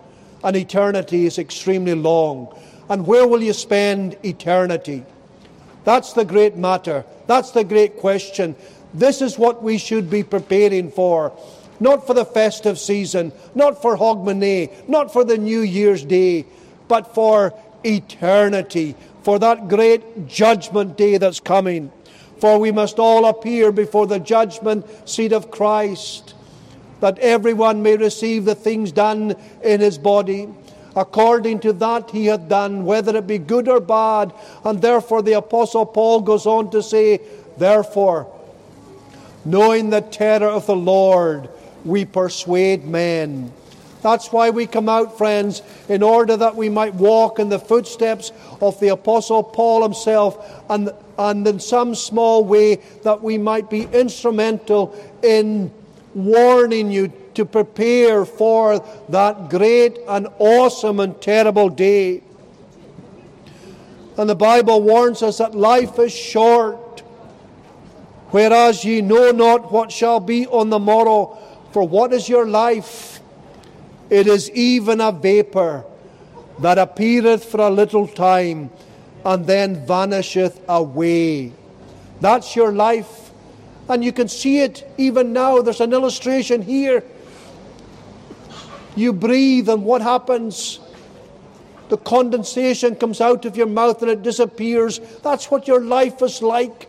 [0.43, 2.57] and eternity is extremely long.
[2.89, 5.05] And where will you spend eternity?
[5.85, 7.05] That's the great matter.
[7.27, 8.57] That's the great question.
[8.93, 11.33] This is what we should be preparing for.
[11.79, 16.47] Not for the festive season, not for Hogmanay, not for the New Year's Day,
[16.89, 17.53] but for
[17.85, 21.93] eternity, for that great judgment day that's coming.
[22.39, 26.35] For we must all appear before the judgment seat of Christ,
[27.01, 30.49] that everyone may receive the things done in his body
[30.97, 34.33] according to that he hath done, whether it be good or bad.
[34.65, 37.21] And therefore the Apostle Paul goes on to say,
[37.59, 38.33] Therefore,
[39.45, 41.49] knowing the terror of the Lord,
[41.85, 43.53] we persuade men.
[44.03, 48.33] That's why we come out, friends, in order that we might walk in the footsteps
[48.61, 53.85] of the Apostle Paul himself, and, and in some small way that we might be
[53.93, 55.71] instrumental in
[56.15, 62.23] warning you to prepare for that great and awesome and terrible day.
[64.17, 67.03] And the Bible warns us that life is short,
[68.31, 71.39] whereas ye know not what shall be on the morrow.
[71.73, 73.21] For what is your life?
[74.09, 75.85] It is even a vapour
[76.61, 78.71] that appeareth for a little time
[79.27, 81.53] and then vanisheth away.
[82.21, 83.33] That's your life.
[83.89, 85.61] And you can see it even now.
[85.63, 87.03] There's an illustration here.
[88.95, 90.81] You breathe, and what happens?
[91.89, 95.01] The condensation comes out of your mouth and it disappears.
[95.23, 96.89] That's what your life is like.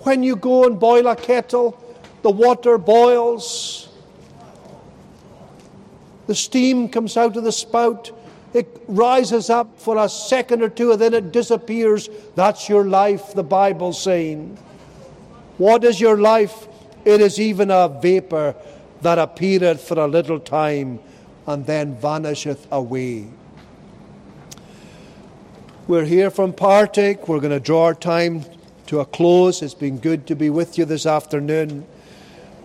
[0.00, 1.82] When you go and boil a kettle,
[2.22, 3.86] the water boils
[6.26, 8.10] the steam comes out of the spout.
[8.56, 12.08] It rises up for a second or two and then it disappears.
[12.36, 14.56] That's your life, the Bible's saying.
[15.58, 16.66] What is your life?
[17.04, 18.56] It is even a vapour
[19.02, 21.00] that appeareth for a little time
[21.46, 23.26] and then vanisheth away.
[25.86, 27.28] We're here from Partick.
[27.28, 28.46] We're going to draw our time
[28.86, 29.60] to a close.
[29.60, 31.86] It's been good to be with you this afternoon.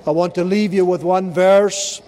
[0.08, 2.02] I want to leave you with one verse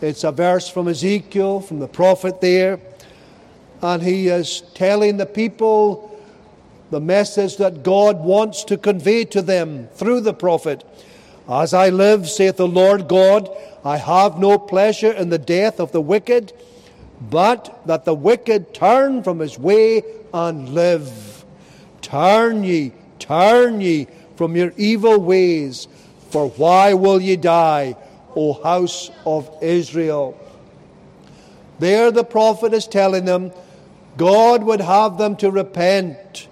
[0.00, 2.80] it's a verse from Ezekiel, from the prophet there.
[3.82, 6.18] And he is telling the people
[6.90, 10.84] the message that God wants to convey to them through the prophet.
[11.48, 13.48] As I live, saith the Lord God,
[13.84, 16.52] I have no pleasure in the death of the wicked,
[17.20, 20.02] but that the wicked turn from his way
[20.34, 21.44] and live.
[22.02, 25.88] Turn ye, turn ye from your evil ways,
[26.30, 27.96] for why will ye die?
[28.36, 30.38] O house of Israel.
[31.78, 33.52] There, the prophet is telling them
[34.16, 36.48] God would have them to repent.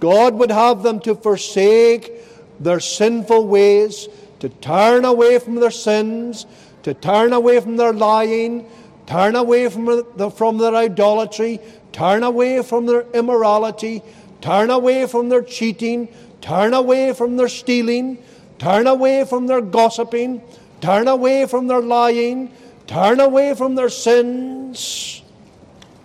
[0.00, 2.12] God would have them to forsake
[2.60, 4.08] their sinful ways,
[4.40, 6.46] to turn away from their sins,
[6.82, 8.68] to turn away from their lying,
[9.06, 11.60] turn away from, the, from their idolatry,
[11.92, 14.02] turn away from their immorality,
[14.40, 16.08] turn away from their cheating,
[16.40, 18.22] turn away from their stealing,
[18.58, 20.42] turn away from their gossiping,
[20.86, 22.48] turn away from their lying,
[22.86, 25.20] turn away from their sins.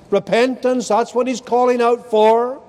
[0.10, 2.60] Repentance, that's what he's calling out for.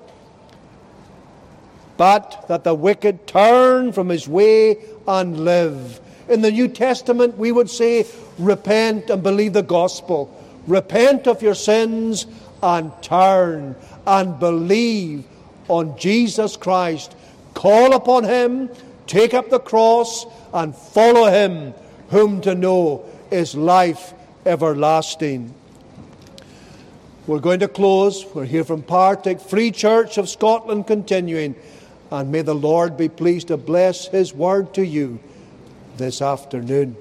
[1.97, 4.77] But that the wicked turn from his way
[5.07, 5.99] and live.
[6.29, 8.05] In the New Testament, we would say,
[8.37, 10.29] repent and believe the gospel.
[10.67, 12.27] Repent of your sins
[12.61, 13.75] and turn
[14.05, 15.25] and believe
[15.67, 17.15] on Jesus Christ.
[17.55, 18.69] Call upon him,
[19.07, 21.73] take up the cross, and follow him,
[22.13, 24.13] whom to know is life
[24.45, 25.51] everlasting.
[27.25, 28.23] We're going to close.
[28.35, 31.55] We're here from Partick Free Church of Scotland continuing.
[32.11, 35.19] And may the Lord be pleased to bless his word to you
[35.97, 36.95] this afternoon.